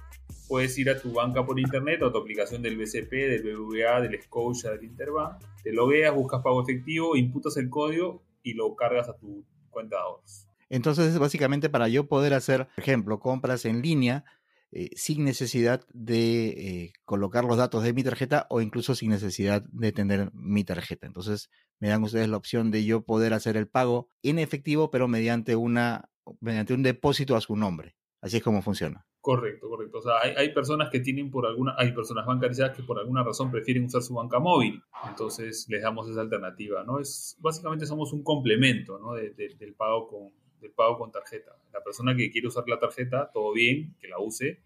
puedes 0.49 0.77
ir 0.79 0.91
a 0.91 0.99
tu 0.99 1.13
banca 1.13 1.45
por 1.45 1.61
internet 1.61 2.03
o 2.03 2.07
a 2.07 2.13
tu 2.13 2.19
aplicación 2.19 2.63
del 2.63 2.77
BCP, 2.77 3.11
del 3.13 3.43
BBVA, 3.43 4.01
del 4.01 4.21
Scotia, 4.23 4.71
del 4.71 4.85
Interbank. 4.85 5.43
Te 5.63 5.73
logueas, 5.73 6.15
buscas 6.15 6.43
pago 6.43 6.63
efectivo, 6.63 7.17
imputas 7.17 7.57
el 7.59 7.69
código 7.69 8.23
y 8.43 8.55
lo 8.55 8.75
cargas 8.75 9.09
a 9.09 9.17
tu 9.17 9.45
cuenta 9.71 9.97
de 9.97 10.03
ahorros. 10.03 10.49
Entonces, 10.71 11.19
básicamente, 11.19 11.69
para 11.69 11.89
yo 11.89 12.09
poder 12.09 12.35
hacer, 12.35 12.69
por 12.75 12.83
ejemplo, 12.83 13.21
compras 13.21 13.65
en 13.65 13.83
línea 13.83 14.25
eh, 14.71 14.91
sin 14.97 15.25
necesidad 15.25 15.83
de 15.95 16.49
eh, 16.49 16.93
colocar 17.07 17.45
los 17.45 17.57
datos 17.57 17.83
de 17.83 17.95
mi 17.95 18.03
tarjeta 18.03 18.47
o 18.51 18.61
incluso 18.61 18.95
sin 18.95 19.11
necesidad 19.11 19.63
de 19.73 19.93
tener 19.93 20.31
mi 20.35 20.65
tarjeta. 20.65 21.07
Entonces, 21.07 21.49
me 21.79 21.89
dan 21.89 22.03
ustedes 22.03 22.29
la 22.29 22.37
opción 22.37 22.71
de 22.71 22.85
yo 22.85 23.03
poder 23.03 23.33
hacer 23.33 23.57
el 23.57 23.67
pago 23.67 24.11
en 24.23 24.39
efectivo, 24.39 24.91
pero 24.91 25.09
mediante, 25.09 25.57
una, 25.57 26.11
mediante 26.41 26.75
un 26.75 26.83
depósito 26.83 27.35
a 27.35 27.41
su 27.41 27.57
nombre. 27.57 27.97
Así 28.21 28.39
es 28.39 28.43
como 28.43 28.61
funciona. 28.61 29.08
Correcto, 29.29 29.69
correcto. 29.69 29.99
O 29.99 30.01
sea, 30.01 30.21
hay, 30.23 30.33
hay, 30.38 30.55
personas 30.55 30.88
que 30.88 31.01
tienen 31.01 31.31
por 31.31 31.45
alguna, 31.45 31.75
hay 31.77 31.93
personas 31.93 32.25
bancarizadas 32.25 32.75
que 32.75 32.83
por 32.83 32.99
alguna 32.99 33.23
razón 33.23 33.51
prefieren 33.51 33.85
usar 33.85 34.01
su 34.01 34.14
banca 34.14 34.38
móvil. 34.38 34.83
Entonces 35.07 35.67
les 35.69 35.83
damos 35.83 36.09
esa 36.09 36.23
alternativa, 36.23 36.83
¿no? 36.83 36.99
Es, 36.99 37.37
básicamente 37.38 37.85
somos 37.85 38.14
un 38.14 38.23
complemento, 38.23 38.99
¿no? 38.99 39.12
De, 39.12 39.35
de, 39.35 39.55
del 39.59 39.75
pago 39.75 40.09
con, 40.09 40.33
del 40.62 40.71
pago 40.71 40.97
con 40.97 41.12
tarjeta. 41.12 41.55
La 41.75 41.85
persona 41.85 42.17
que 42.17 42.31
quiere 42.31 42.49
usar 42.49 42.64
la 42.69 42.79
tarjeta, 42.79 43.31
todo 43.31 43.53
bien, 43.53 43.95
que 44.01 44.09
la 44.09 44.19
use, 44.19 44.62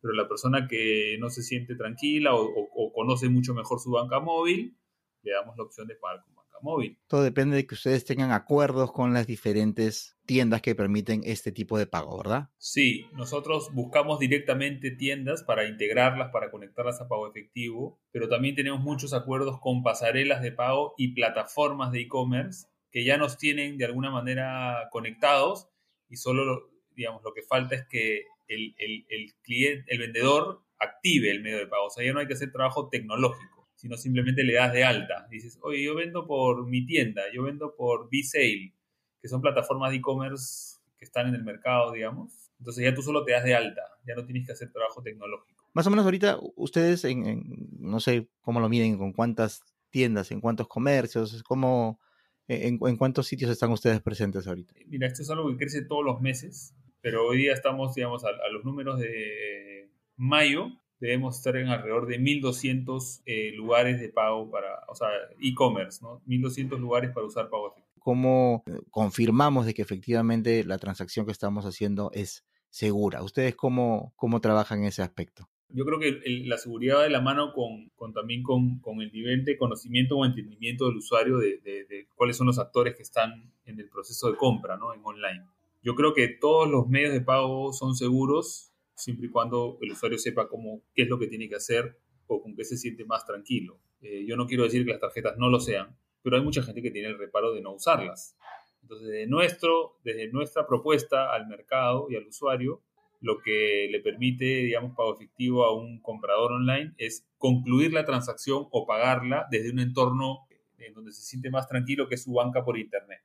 pero 0.00 0.14
la 0.14 0.28
persona 0.28 0.68
que 0.68 1.16
no 1.18 1.28
se 1.28 1.42
siente 1.42 1.74
tranquila 1.74 2.36
o, 2.36 2.46
o, 2.46 2.92
conoce 2.92 3.28
mucho 3.28 3.52
mejor 3.52 3.80
su 3.80 3.90
banca 3.90 4.20
móvil, 4.20 4.76
le 5.22 5.32
damos 5.32 5.56
la 5.56 5.64
opción 5.64 5.88
de 5.88 5.96
pagar 5.96 6.22
con 6.22 6.37
móvil. 6.62 6.98
Todo 7.06 7.22
depende 7.22 7.56
de 7.56 7.66
que 7.66 7.74
ustedes 7.74 8.04
tengan 8.04 8.32
acuerdos 8.32 8.92
con 8.92 9.12
las 9.12 9.26
diferentes 9.26 10.16
tiendas 10.26 10.62
que 10.62 10.74
permiten 10.74 11.22
este 11.24 11.52
tipo 11.52 11.78
de 11.78 11.86
pago, 11.86 12.18
¿verdad? 12.18 12.50
Sí, 12.58 13.06
nosotros 13.12 13.70
buscamos 13.72 14.18
directamente 14.18 14.90
tiendas 14.90 15.42
para 15.42 15.66
integrarlas, 15.66 16.30
para 16.30 16.50
conectarlas 16.50 17.00
a 17.00 17.08
pago 17.08 17.28
efectivo, 17.28 18.00
pero 18.10 18.28
también 18.28 18.54
tenemos 18.54 18.80
muchos 18.80 19.14
acuerdos 19.14 19.58
con 19.60 19.82
pasarelas 19.82 20.42
de 20.42 20.52
pago 20.52 20.94
y 20.96 21.14
plataformas 21.14 21.92
de 21.92 22.02
e-commerce 22.02 22.66
que 22.90 23.04
ya 23.04 23.16
nos 23.16 23.38
tienen 23.38 23.78
de 23.78 23.84
alguna 23.84 24.10
manera 24.10 24.88
conectados 24.90 25.68
y 26.08 26.16
solo, 26.16 26.70
digamos, 26.94 27.22
lo 27.22 27.32
que 27.32 27.42
falta 27.42 27.74
es 27.74 27.86
que 27.88 28.24
el, 28.48 28.74
el, 28.78 29.06
el 29.08 29.34
cliente, 29.42 29.84
el 29.88 29.98
vendedor 29.98 30.62
active 30.78 31.30
el 31.30 31.42
medio 31.42 31.58
de 31.58 31.66
pago. 31.66 31.86
O 31.86 31.90
sea, 31.90 32.04
ya 32.04 32.12
no 32.12 32.20
hay 32.20 32.26
que 32.26 32.34
hacer 32.34 32.52
trabajo 32.52 32.88
tecnológico, 32.88 33.57
sino 33.78 33.96
simplemente 33.96 34.42
le 34.42 34.54
das 34.54 34.72
de 34.72 34.82
alta. 34.82 35.28
Dices, 35.30 35.56
oye, 35.62 35.84
yo 35.84 35.94
vendo 35.94 36.26
por 36.26 36.66
mi 36.66 36.84
tienda, 36.84 37.22
yo 37.32 37.44
vendo 37.44 37.76
por 37.76 38.10
B-Sale, 38.10 38.74
que 39.22 39.28
son 39.28 39.40
plataformas 39.40 39.92
de 39.92 39.98
e-commerce 39.98 40.78
que 40.98 41.04
están 41.04 41.28
en 41.28 41.36
el 41.36 41.44
mercado, 41.44 41.92
digamos. 41.92 42.50
Entonces 42.58 42.82
ya 42.82 42.92
tú 42.92 43.02
solo 43.02 43.24
te 43.24 43.30
das 43.32 43.44
de 43.44 43.54
alta, 43.54 43.82
ya 44.04 44.16
no 44.16 44.24
tienes 44.24 44.44
que 44.44 44.52
hacer 44.52 44.72
trabajo 44.72 45.00
tecnológico. 45.00 45.64
Más 45.74 45.86
o 45.86 45.90
menos 45.90 46.04
ahorita 46.04 46.40
ustedes, 46.56 47.04
en, 47.04 47.24
en 47.24 47.68
no 47.78 48.00
sé 48.00 48.28
cómo 48.40 48.58
lo 48.58 48.68
miden, 48.68 48.98
con 48.98 49.12
cuántas 49.12 49.62
tiendas, 49.90 50.32
en 50.32 50.40
cuántos 50.40 50.66
comercios, 50.66 51.44
cómo, 51.44 52.00
en, 52.48 52.80
en, 52.84 52.96
cuántos 52.96 53.28
sitios 53.28 53.48
están 53.48 53.70
ustedes 53.70 54.00
presentes 54.00 54.48
ahorita. 54.48 54.74
Mira, 54.88 55.06
esto 55.06 55.22
es 55.22 55.30
algo 55.30 55.48
que 55.50 55.56
crece 55.56 55.82
todos 55.82 56.04
los 56.04 56.20
meses, 56.20 56.74
pero 57.00 57.28
hoy 57.28 57.38
día 57.38 57.52
estamos, 57.52 57.94
digamos, 57.94 58.24
a, 58.24 58.30
a 58.30 58.52
los 58.52 58.64
números 58.64 58.98
de 58.98 59.88
mayo, 60.16 60.72
debemos 61.00 61.36
estar 61.36 61.56
en 61.56 61.68
alrededor 61.68 62.06
de 62.06 62.20
1.200 62.20 63.22
eh, 63.26 63.52
lugares 63.52 64.00
de 64.00 64.08
pago 64.08 64.50
para, 64.50 64.84
o 64.88 64.94
sea, 64.94 65.08
e-commerce, 65.40 66.00
¿no? 66.02 66.20
1.200 66.26 66.78
lugares 66.78 67.10
para 67.12 67.26
usar 67.26 67.48
pago 67.48 67.68
efectivo. 67.68 67.88
¿Cómo 67.98 68.64
confirmamos 68.90 69.66
de 69.66 69.74
que 69.74 69.82
efectivamente 69.82 70.64
la 70.64 70.78
transacción 70.78 71.26
que 71.26 71.32
estamos 71.32 71.66
haciendo 71.66 72.10
es 72.14 72.44
segura? 72.70 73.22
¿Ustedes 73.22 73.54
cómo, 73.54 74.12
cómo 74.16 74.40
trabajan 74.40 74.80
en 74.80 74.86
ese 74.86 75.02
aspecto? 75.02 75.48
Yo 75.70 75.84
creo 75.84 75.98
que 75.98 76.20
el, 76.24 76.48
la 76.48 76.56
seguridad 76.56 76.96
va 76.96 77.02
de 77.02 77.10
la 77.10 77.20
mano 77.20 77.52
con, 77.52 77.90
con 77.94 78.14
también 78.14 78.42
con, 78.42 78.78
con, 78.78 79.02
el 79.02 79.12
nivel 79.12 79.44
de 79.44 79.58
conocimiento 79.58 80.16
o 80.16 80.24
entendimiento 80.24 80.86
del 80.86 80.96
usuario 80.96 81.36
de, 81.36 81.58
de, 81.58 81.84
de, 81.84 82.08
cuáles 82.14 82.38
son 82.38 82.46
los 82.46 82.58
actores 82.58 82.96
que 82.96 83.02
están 83.02 83.52
en 83.66 83.78
el 83.78 83.88
proceso 83.90 84.30
de 84.30 84.36
compra, 84.38 84.78
¿no? 84.78 84.94
En 84.94 85.00
online. 85.04 85.44
Yo 85.82 85.94
creo 85.94 86.14
que 86.14 86.28
todos 86.28 86.68
los 86.70 86.88
medios 86.88 87.12
de 87.12 87.20
pago 87.20 87.74
son 87.74 87.94
seguros 87.94 88.67
siempre 88.98 89.26
y 89.26 89.30
cuando 89.30 89.78
el 89.80 89.92
usuario 89.92 90.18
sepa 90.18 90.48
cómo, 90.48 90.82
qué 90.94 91.02
es 91.02 91.08
lo 91.08 91.18
que 91.18 91.26
tiene 91.26 91.48
que 91.48 91.56
hacer 91.56 91.98
o 92.26 92.42
con 92.42 92.54
qué 92.54 92.64
se 92.64 92.76
siente 92.76 93.04
más 93.04 93.24
tranquilo. 93.24 93.80
Eh, 94.00 94.24
yo 94.26 94.36
no 94.36 94.46
quiero 94.46 94.64
decir 94.64 94.84
que 94.84 94.92
las 94.92 95.00
tarjetas 95.00 95.36
no 95.38 95.48
lo 95.48 95.60
sean, 95.60 95.96
pero 96.22 96.36
hay 96.36 96.42
mucha 96.42 96.62
gente 96.62 96.82
que 96.82 96.90
tiene 96.90 97.08
el 97.08 97.18
reparo 97.18 97.52
de 97.52 97.62
no 97.62 97.72
usarlas. 97.72 98.36
Entonces, 98.82 99.08
desde, 99.08 99.26
nuestro, 99.26 99.98
desde 100.04 100.30
nuestra 100.30 100.66
propuesta 100.66 101.32
al 101.32 101.46
mercado 101.46 102.06
y 102.10 102.16
al 102.16 102.26
usuario, 102.26 102.82
lo 103.20 103.38
que 103.38 103.88
le 103.90 104.00
permite, 104.00 104.44
digamos, 104.44 104.94
pago 104.96 105.14
efectivo 105.14 105.64
a 105.64 105.74
un 105.74 106.00
comprador 106.00 106.52
online 106.52 106.94
es 106.98 107.26
concluir 107.36 107.92
la 107.92 108.04
transacción 108.04 108.68
o 108.70 108.86
pagarla 108.86 109.46
desde 109.50 109.72
un 109.72 109.80
entorno 109.80 110.46
en 110.78 110.94
donde 110.94 111.12
se 111.12 111.22
siente 111.22 111.50
más 111.50 111.66
tranquilo 111.66 112.08
que 112.08 112.16
su 112.16 112.32
banca 112.32 112.64
por 112.64 112.78
internet. 112.78 113.22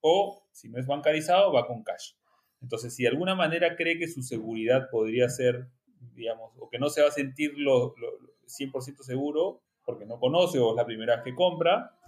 O, 0.00 0.46
si 0.52 0.68
no 0.68 0.78
es 0.78 0.86
bancarizado, 0.86 1.52
va 1.52 1.66
con 1.66 1.82
cash. 1.82 2.12
Entonces, 2.62 2.94
si 2.94 3.02
de 3.02 3.10
alguna 3.10 3.34
manera 3.34 3.76
cree 3.76 3.98
que 3.98 4.08
su 4.08 4.22
seguridad 4.22 4.88
podría 4.90 5.28
ser, 5.28 5.68
digamos, 6.14 6.52
o 6.58 6.70
que 6.70 6.78
no 6.78 6.88
se 6.88 7.02
va 7.02 7.08
a 7.08 7.12
sentir 7.12 7.58
lo, 7.58 7.94
lo 7.98 8.18
100% 8.46 9.02
seguro 9.02 9.62
porque 9.84 10.06
no 10.06 10.18
conoce 10.18 10.58
o 10.58 10.70
es 10.70 10.76
la 10.76 10.86
primera 10.86 11.16
vez 11.16 11.24
que 11.24 11.34
compra, 11.34 11.98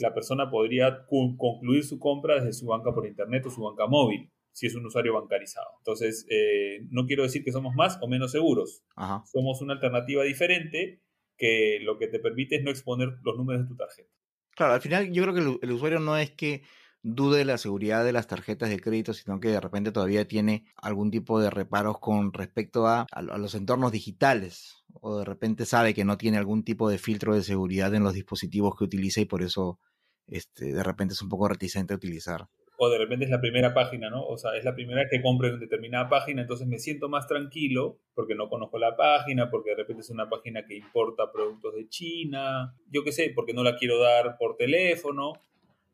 la 0.00 0.12
persona 0.12 0.50
podría 0.50 1.06
concluir 1.06 1.84
su 1.84 1.98
compra 1.98 2.36
desde 2.36 2.52
su 2.52 2.66
banca 2.66 2.92
por 2.92 3.06
internet 3.06 3.46
o 3.46 3.50
su 3.50 3.62
banca 3.62 3.86
móvil 3.86 4.30
si 4.52 4.66
es 4.68 4.74
un 4.76 4.86
usuario 4.86 5.14
bancarizado. 5.14 5.66
Entonces, 5.78 6.26
eh, 6.30 6.86
no 6.90 7.06
quiero 7.06 7.24
decir 7.24 7.42
que 7.42 7.50
somos 7.50 7.74
más 7.74 7.98
o 8.00 8.06
menos 8.06 8.30
seguros. 8.30 8.84
Ajá. 8.94 9.24
Somos 9.26 9.60
una 9.60 9.74
alternativa 9.74 10.22
diferente 10.22 11.00
que 11.36 11.80
lo 11.82 11.98
que 11.98 12.06
te 12.06 12.20
permite 12.20 12.56
es 12.56 12.62
no 12.62 12.70
exponer 12.70 13.14
los 13.24 13.36
números 13.36 13.62
de 13.62 13.68
tu 13.68 13.74
tarjeta. 13.74 14.08
Claro, 14.52 14.74
al 14.74 14.80
final 14.80 15.12
yo 15.12 15.24
creo 15.24 15.34
que 15.34 15.40
el, 15.40 15.58
el 15.60 15.72
usuario 15.72 15.98
no 15.98 16.16
es 16.16 16.30
que 16.30 16.62
dude 17.04 17.38
de 17.38 17.44
la 17.44 17.58
seguridad 17.58 18.02
de 18.02 18.12
las 18.12 18.26
tarjetas 18.26 18.70
de 18.70 18.80
crédito, 18.80 19.12
sino 19.12 19.38
que 19.38 19.48
de 19.48 19.60
repente 19.60 19.92
todavía 19.92 20.26
tiene 20.26 20.64
algún 20.76 21.10
tipo 21.10 21.38
de 21.38 21.50
reparos 21.50 21.98
con 22.00 22.32
respecto 22.32 22.86
a, 22.86 23.06
los 23.38 23.54
entornos 23.54 23.92
digitales, 23.92 24.82
o 25.00 25.18
de 25.18 25.24
repente 25.24 25.66
sabe 25.66 25.92
que 25.92 26.04
no 26.04 26.16
tiene 26.16 26.38
algún 26.38 26.64
tipo 26.64 26.88
de 26.88 26.98
filtro 26.98 27.34
de 27.34 27.42
seguridad 27.42 27.94
en 27.94 28.04
los 28.04 28.14
dispositivos 28.14 28.74
que 28.76 28.84
utiliza 28.84 29.20
y 29.20 29.26
por 29.26 29.42
eso 29.42 29.78
este, 30.26 30.72
de 30.72 30.82
repente 30.82 31.12
es 31.12 31.20
un 31.20 31.28
poco 31.28 31.46
reticente 31.46 31.92
a 31.92 31.96
utilizar 31.96 32.48
o 32.76 32.88
de 32.88 32.98
repente 32.98 33.24
es 33.24 33.30
la 33.30 33.40
primera 33.40 33.72
página, 33.72 34.10
¿no? 34.10 34.26
O 34.26 34.36
sea, 34.36 34.56
es 34.56 34.64
la 34.64 34.74
primera 34.74 35.08
que 35.08 35.22
compro 35.22 35.48
en 35.48 35.60
determinada 35.60 36.08
página, 36.08 36.42
entonces 36.42 36.66
me 36.66 36.78
siento 36.78 37.08
más 37.08 37.26
tranquilo 37.28 37.98
porque 38.14 38.34
no 38.34 38.48
conozco 38.48 38.78
la 38.78 38.96
página, 38.96 39.48
porque 39.48 39.70
de 39.70 39.76
repente 39.76 40.02
es 40.02 40.10
una 40.10 40.28
página 40.28 40.64
que 40.66 40.76
importa 40.76 41.30
productos 41.32 41.74
de 41.74 41.88
China, 41.88 42.74
yo 42.90 43.04
qué 43.04 43.12
sé, 43.12 43.30
porque 43.34 43.54
no 43.54 43.62
la 43.62 43.76
quiero 43.76 44.00
dar 44.00 44.36
por 44.38 44.56
teléfono, 44.56 45.34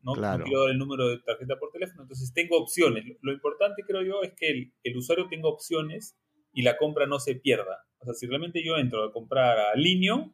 ¿no? 0.03 0.13
Claro. 0.13 0.39
no 0.39 0.45
quiero 0.45 0.61
dar 0.61 0.71
el 0.71 0.77
número 0.77 1.07
de 1.07 1.19
tarjeta 1.19 1.57
por 1.57 1.71
teléfono, 1.71 2.03
entonces 2.03 2.33
tengo 2.33 2.57
opciones. 2.57 3.05
Lo 3.21 3.31
importante 3.31 3.83
creo 3.85 4.03
yo 4.03 4.23
es 4.23 4.33
que 4.33 4.49
el, 4.49 4.73
el 4.83 4.97
usuario 4.97 5.27
tenga 5.29 5.49
opciones 5.49 6.17
y 6.53 6.63
la 6.63 6.77
compra 6.77 7.05
no 7.05 7.19
se 7.19 7.35
pierda. 7.35 7.85
O 7.99 8.05
sea, 8.05 8.13
si 8.13 8.27
realmente 8.27 8.63
yo 8.63 8.77
entro 8.77 9.03
a 9.03 9.13
comprar 9.13 9.59
a 9.59 9.75
Linio, 9.75 10.33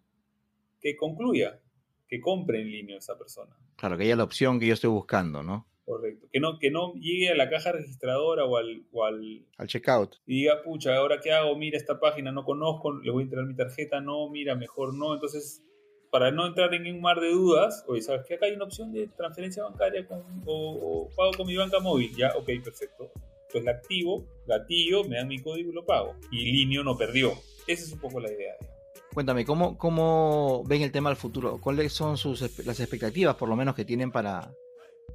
que 0.82 0.96
concluya, 0.96 1.60
que 2.08 2.22
compre 2.22 2.62
en 2.62 2.72
línea 2.72 2.98
esa 2.98 3.18
persona. 3.18 3.56
Claro, 3.76 3.98
que 3.98 4.04
haya 4.04 4.16
la 4.16 4.24
opción 4.24 4.60
que 4.60 4.68
yo 4.68 4.74
estoy 4.74 4.90
buscando, 4.90 5.44
¿no? 5.44 5.68
Correcto. 5.86 6.28
Que 6.32 6.40
no, 6.40 6.60
que 6.60 6.70
no 6.70 6.94
llegue 6.96 7.30
a 7.30 7.36
la 7.36 7.50
caja 7.50 7.72
registradora 7.72 8.44
o 8.44 8.58
al, 8.58 8.86
o 8.92 9.06
al, 9.06 9.46
al 9.58 9.68
checkout. 9.68 10.16
Y 10.26 10.42
diga, 10.42 10.62
pucha, 10.64 10.96
¿ahora 10.96 11.20
qué 11.22 11.32
hago? 11.32 11.56
Mira, 11.56 11.78
esta 11.78 12.00
página 12.00 12.32
no 12.32 12.44
conozco, 12.44 12.92
le 12.92 13.12
voy 13.12 13.22
a 13.22 13.24
entregar 13.24 13.48
mi 13.48 13.56
tarjeta, 13.56 14.02
no, 14.02 14.30
mira, 14.30 14.56
mejor 14.56 14.94
no. 14.94 15.14
Entonces, 15.14 15.64
para 16.12 16.32
no 16.32 16.48
entrar 16.48 16.74
en 16.74 16.94
un 16.94 17.02
mar 17.02 17.20
de 17.20 17.32
dudas, 17.32 17.84
oye, 17.88 18.02
¿sabes 18.02 18.26
que 18.26 18.36
acá 18.36 18.46
hay 18.46 18.54
una 18.54 18.66
opción 18.66 18.92
de 18.92 19.08
transferencia 19.08 19.64
bancaria 19.64 20.08
con, 20.08 20.20
o, 20.46 21.06
o, 21.06 21.10
pago 21.16 21.32
con 21.36 21.48
mi 21.48 21.56
banca 21.56 21.80
móvil? 21.80 22.16
Ya, 22.16 22.34
ok, 22.36 22.50
perfecto. 22.64 23.12
Pues 23.52 23.64
la 23.64 23.72
activo, 23.72 24.26
gatillo, 24.46 25.04
me 25.04 25.18
dan 25.18 25.28
mi 25.28 25.40
código 25.40 25.72
y 25.72 25.74
lo 25.74 25.86
pago. 25.86 26.16
Y 26.32 26.52
Linio 26.52 26.84
no 26.84 26.98
perdió. 26.98 27.32
Esa 27.66 27.84
es 27.84 27.92
un 27.92 28.00
poco 28.00 28.20
la 28.20 28.32
idea. 28.32 28.56
Cuéntame, 29.14 29.46
¿cómo, 29.46 29.78
¿cómo 29.78 30.64
ven 30.66 30.82
el 30.82 30.92
tema 30.92 31.10
del 31.10 31.18
futuro? 31.18 31.60
¿Cuáles 31.60 31.92
son 31.92 32.18
sus, 32.18 32.42
las 32.66 32.80
expectativas, 32.80 33.36
por 33.36 33.50
lo 33.50 33.56
menos, 33.56 33.74
que 33.74 33.86
tienen 33.86 34.12
para, 34.12 34.54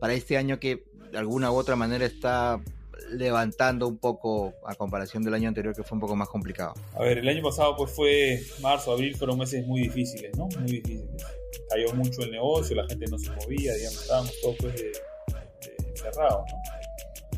para 0.00 0.14
este 0.14 0.37
año 0.37 0.59
que 0.59 0.85
de 1.11 1.18
alguna 1.18 1.52
u 1.52 1.57
otra 1.57 1.76
manera 1.76 2.05
está 2.05 2.61
levantando 3.10 3.88
un 3.88 3.98
poco 3.98 4.54
a 4.66 4.74
comparación 4.74 5.22
del 5.22 5.34
año 5.34 5.48
anterior 5.48 5.74
que 5.74 5.82
fue 5.82 5.96
un 5.96 6.00
poco 6.00 6.16
más 6.16 6.28
complicado. 6.28 6.74
A 6.94 7.02
ver, 7.02 7.18
el 7.18 7.28
año 7.28 7.42
pasado 7.42 7.76
pues 7.76 7.90
fue 7.92 8.42
marzo, 8.60 8.92
abril, 8.92 9.16
fueron 9.16 9.38
meses 9.38 9.66
muy 9.66 9.82
difíciles, 9.82 10.36
¿no? 10.36 10.48
Muy 10.58 10.80
difíciles. 10.80 11.24
Cayó 11.68 11.94
mucho 11.94 12.22
el 12.22 12.30
negocio, 12.30 12.76
la 12.76 12.86
gente 12.86 13.06
no 13.10 13.18
se 13.18 13.30
movía, 13.30 13.74
digamos, 13.74 14.02
estábamos 14.02 14.32
todos 14.40 14.56
pues 14.60 14.74
de, 14.74 14.82
de 14.82 15.88
encerrados, 15.90 16.44
¿no? 16.50 16.82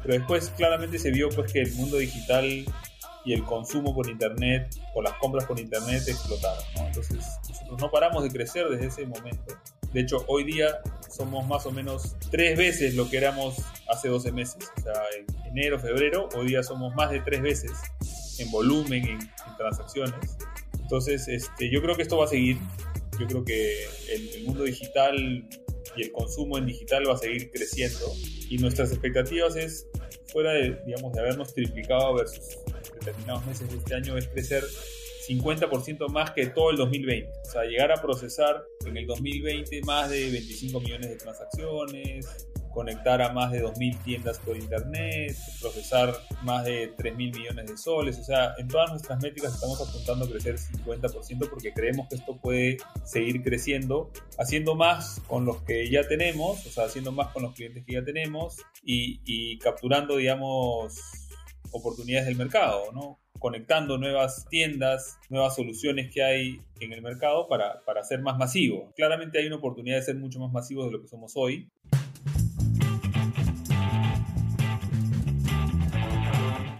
Pero 0.02 0.14
después 0.14 0.50
claramente 0.50 0.98
se 0.98 1.10
vio 1.10 1.28
pues 1.30 1.50
que 1.50 1.62
el 1.62 1.72
mundo 1.74 1.96
digital 1.96 2.64
y 3.24 3.32
el 3.32 3.44
consumo 3.44 3.94
por 3.94 4.08
Internet 4.08 4.76
o 4.94 5.02
las 5.02 5.14
compras 5.14 5.46
por 5.46 5.58
Internet 5.58 6.02
explotaron. 6.06 6.62
Entonces 6.86 7.18
nosotros 7.48 7.80
no 7.80 7.90
paramos 7.90 8.22
de 8.22 8.30
crecer 8.30 8.68
desde 8.68 8.86
ese 8.86 9.06
momento. 9.06 9.54
De 9.94 10.00
hecho, 10.00 10.24
hoy 10.26 10.42
día 10.42 10.80
somos 11.08 11.46
más 11.46 11.64
o 11.66 11.70
menos 11.70 12.16
tres 12.32 12.58
veces 12.58 12.96
lo 12.96 13.08
que 13.08 13.16
éramos 13.16 13.58
hace 13.88 14.08
12 14.08 14.32
meses. 14.32 14.68
O 14.76 14.80
sea, 14.80 14.92
en 15.16 15.46
enero, 15.46 15.78
febrero, 15.78 16.28
hoy 16.34 16.48
día 16.48 16.64
somos 16.64 16.92
más 16.96 17.12
de 17.12 17.20
tres 17.20 17.40
veces 17.40 17.70
en 18.40 18.50
volumen, 18.50 19.06
en, 19.06 19.18
transacciones. 19.56 20.36
Entonces, 20.82 21.28
este, 21.28 21.70
yo 21.70 21.80
creo 21.80 21.94
que 21.94 22.02
esto 22.02 22.18
va 22.18 22.24
a 22.24 22.28
seguir. 22.28 22.58
Yo 23.20 23.28
creo 23.28 23.44
que 23.44 23.86
el 24.10 24.44
mundo 24.44 24.64
digital 24.64 25.48
y 25.96 26.02
el 26.02 26.10
consumo 26.10 26.58
en 26.58 26.66
digital 26.66 27.08
va 27.08 27.14
a 27.14 27.18
seguir 27.18 27.52
creciendo. 27.52 28.12
Y 28.50 28.58
nuestras 28.58 28.90
expectativas 28.90 29.54
es, 29.54 29.86
fuera 30.32 30.54
de, 30.54 30.76
digamos, 30.86 31.12
de 31.12 31.20
habernos 31.20 31.54
triplicado 31.54 32.14
versus 32.14 32.58
determinados 32.98 33.46
meses 33.46 33.70
de 33.70 33.76
este 33.76 33.94
año, 33.94 34.18
es 34.18 34.26
crecer 34.26 34.64
50% 35.28 36.08
más 36.08 36.30
que 36.32 36.46
todo 36.46 36.70
el 36.70 36.76
2020. 36.76 37.30
O 37.30 37.50
sea, 37.50 37.64
llegar 37.64 37.92
a 37.92 38.00
procesar 38.00 38.64
en 38.86 38.96
el 38.96 39.06
2020 39.06 39.80
más 39.82 40.10
de 40.10 40.30
25 40.30 40.80
millones 40.80 41.10
de 41.10 41.16
transacciones, 41.16 42.48
conectar 42.74 43.22
a 43.22 43.32
más 43.32 43.52
de 43.52 43.64
2.000 43.64 44.02
tiendas 44.02 44.38
por 44.40 44.56
internet, 44.56 45.36
procesar 45.60 46.12
más 46.42 46.64
de 46.64 46.94
3.000 46.96 47.16
millones 47.16 47.66
de 47.66 47.76
soles. 47.78 48.18
O 48.18 48.24
sea, 48.24 48.54
en 48.58 48.68
todas 48.68 48.90
nuestras 48.90 49.22
métricas 49.22 49.54
estamos 49.54 49.80
apuntando 49.80 50.24
a 50.24 50.28
crecer 50.28 50.56
50% 50.56 51.48
porque 51.48 51.72
creemos 51.72 52.08
que 52.08 52.16
esto 52.16 52.36
puede 52.36 52.78
seguir 53.04 53.42
creciendo, 53.42 54.10
haciendo 54.38 54.74
más 54.74 55.22
con 55.28 55.44
los 55.46 55.62
que 55.62 55.88
ya 55.88 56.06
tenemos, 56.06 56.66
o 56.66 56.70
sea, 56.70 56.84
haciendo 56.86 57.12
más 57.12 57.28
con 57.32 57.44
los 57.44 57.54
clientes 57.54 57.84
que 57.86 57.94
ya 57.94 58.04
tenemos 58.04 58.56
y, 58.82 59.20
y 59.24 59.58
capturando, 59.58 60.16
digamos, 60.16 61.23
oportunidades 61.74 62.26
del 62.26 62.36
mercado, 62.36 62.92
¿no? 62.92 63.18
conectando 63.38 63.98
nuevas 63.98 64.46
tiendas, 64.48 65.18
nuevas 65.28 65.54
soluciones 65.54 66.10
que 66.10 66.22
hay 66.22 66.62
en 66.80 66.92
el 66.94 67.02
mercado 67.02 67.46
para, 67.46 67.84
para 67.84 68.02
ser 68.02 68.22
más 68.22 68.38
masivo. 68.38 68.90
Claramente 68.96 69.38
hay 69.38 69.46
una 69.46 69.56
oportunidad 69.56 69.96
de 69.96 70.02
ser 70.02 70.16
mucho 70.16 70.38
más 70.38 70.50
masivos 70.50 70.86
de 70.86 70.92
lo 70.92 71.02
que 71.02 71.08
somos 71.08 71.32
hoy. 71.36 71.68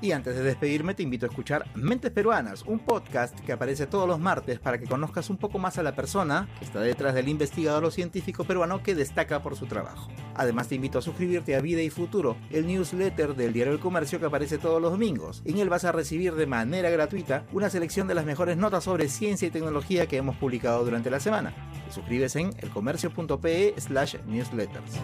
Y 0.05 0.13
antes 0.13 0.37
de 0.37 0.43
despedirme 0.43 0.93
te 0.93 1.03
invito 1.03 1.25
a 1.25 1.31
escuchar 1.31 1.65
Mentes 1.75 2.11
Peruanas, 2.11 2.63
un 2.67 2.79
podcast 2.79 3.41
que 3.41 3.53
aparece 3.53 3.87
todos 3.87 4.07
los 4.07 4.21
martes 4.21 4.59
para 4.59 4.77
que 4.77 4.85
conozcas 4.85 5.31
un 5.31 5.39
poco 5.39 5.59
más 5.59 5.79
a 5.79 5.83
la 5.83 5.97
persona 5.97 6.47
que 6.59 6.67
está 6.67 6.81
detrás 6.81 7.15
del 7.15 7.27
investigador 7.27 7.87
o 7.87 7.91
científico 7.91 8.45
peruano 8.45 8.83
que 8.83 8.95
destaca 8.95 9.41
por 9.41 9.57
su 9.57 9.65
trabajo. 9.65 10.11
Además 10.35 10.69
te 10.69 10.75
invito 10.75 10.99
a 10.99 11.03
suscribirte 11.03 11.57
a 11.57 11.63
Vida 11.63 11.81
y 11.81 11.89
Futuro, 11.89 12.37
el 12.51 12.67
newsletter 12.67 13.35
del 13.35 13.55
diario 13.55 13.73
El 13.73 13.81
Comercio 13.81 14.21
que 14.21 14.27
aparece 14.27 14.59
todos 14.59 14.83
los 14.83 14.91
domingos. 14.91 15.41
En 15.47 15.57
él 15.57 15.71
vas 15.71 15.87
a 15.87 15.93
recibir 15.93 16.35
de 16.35 16.47
manera 16.47 16.91
gratuita 16.91 17.47
una 17.55 17.71
selección 17.71 18.07
de 18.07 18.15
las 18.15 18.27
mejores 18.27 18.59
notas 18.59 18.85
sobre 18.85 19.09
ciencia 19.09 19.49
y 19.49 19.53
tecnología 19.53 20.07
que 20.07 20.19
hemos 20.19 20.37
publicado 20.37 20.85
durante 20.85 21.09
la 21.09 21.19
semana. 21.19 21.55
Te 21.87 21.93
suscribes 21.95 22.37
en 22.37 22.51
elcomercio.pe 22.61 23.75
slash 23.79 24.17
newsletters. 24.27 25.01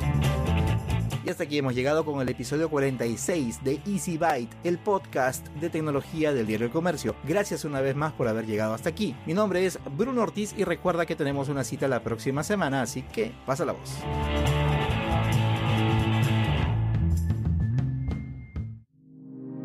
Y 1.25 1.29
hasta 1.29 1.45
aquí 1.45 1.59
hemos 1.59 1.75
llegado 1.75 2.05
con 2.05 2.21
el 2.21 2.29
episodio 2.29 2.71
46 2.71 3.63
de 3.63 3.81
Easy 3.87 4.17
Byte, 4.17 4.57
el 4.65 4.79
podcast 4.79 5.47
de 5.49 5.69
tecnología 5.69 6.33
del 6.33 6.47
diario 6.47 6.67
El 6.67 6.73
Comercio. 6.73 7.15
Gracias 7.25 7.65
una 7.65 7.81
vez 7.81 7.95
más 7.95 8.13
por 8.13 8.27
haber 8.27 8.47
llegado 8.47 8.73
hasta 8.73 8.89
aquí. 8.89 9.15
Mi 9.27 9.35
nombre 9.35 9.67
es 9.67 9.79
Bruno 9.97 10.23
Ortiz 10.23 10.55
y 10.57 10.65
recuerda 10.65 11.05
que 11.05 11.17
tenemos 11.17 11.49
una 11.49 11.65
cita 11.65 11.89
la 11.89 12.03
próxima 12.03 12.43
semana, 12.43 12.81
así 12.83 13.03
que 13.03 13.33
pasa 13.45 13.65
la 13.65 13.73
voz. 13.73 13.99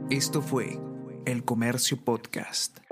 Esto 0.09 0.41
fue 0.41 0.77
El 1.25 1.43
Comercio 1.43 1.97
Podcast. 1.97 2.84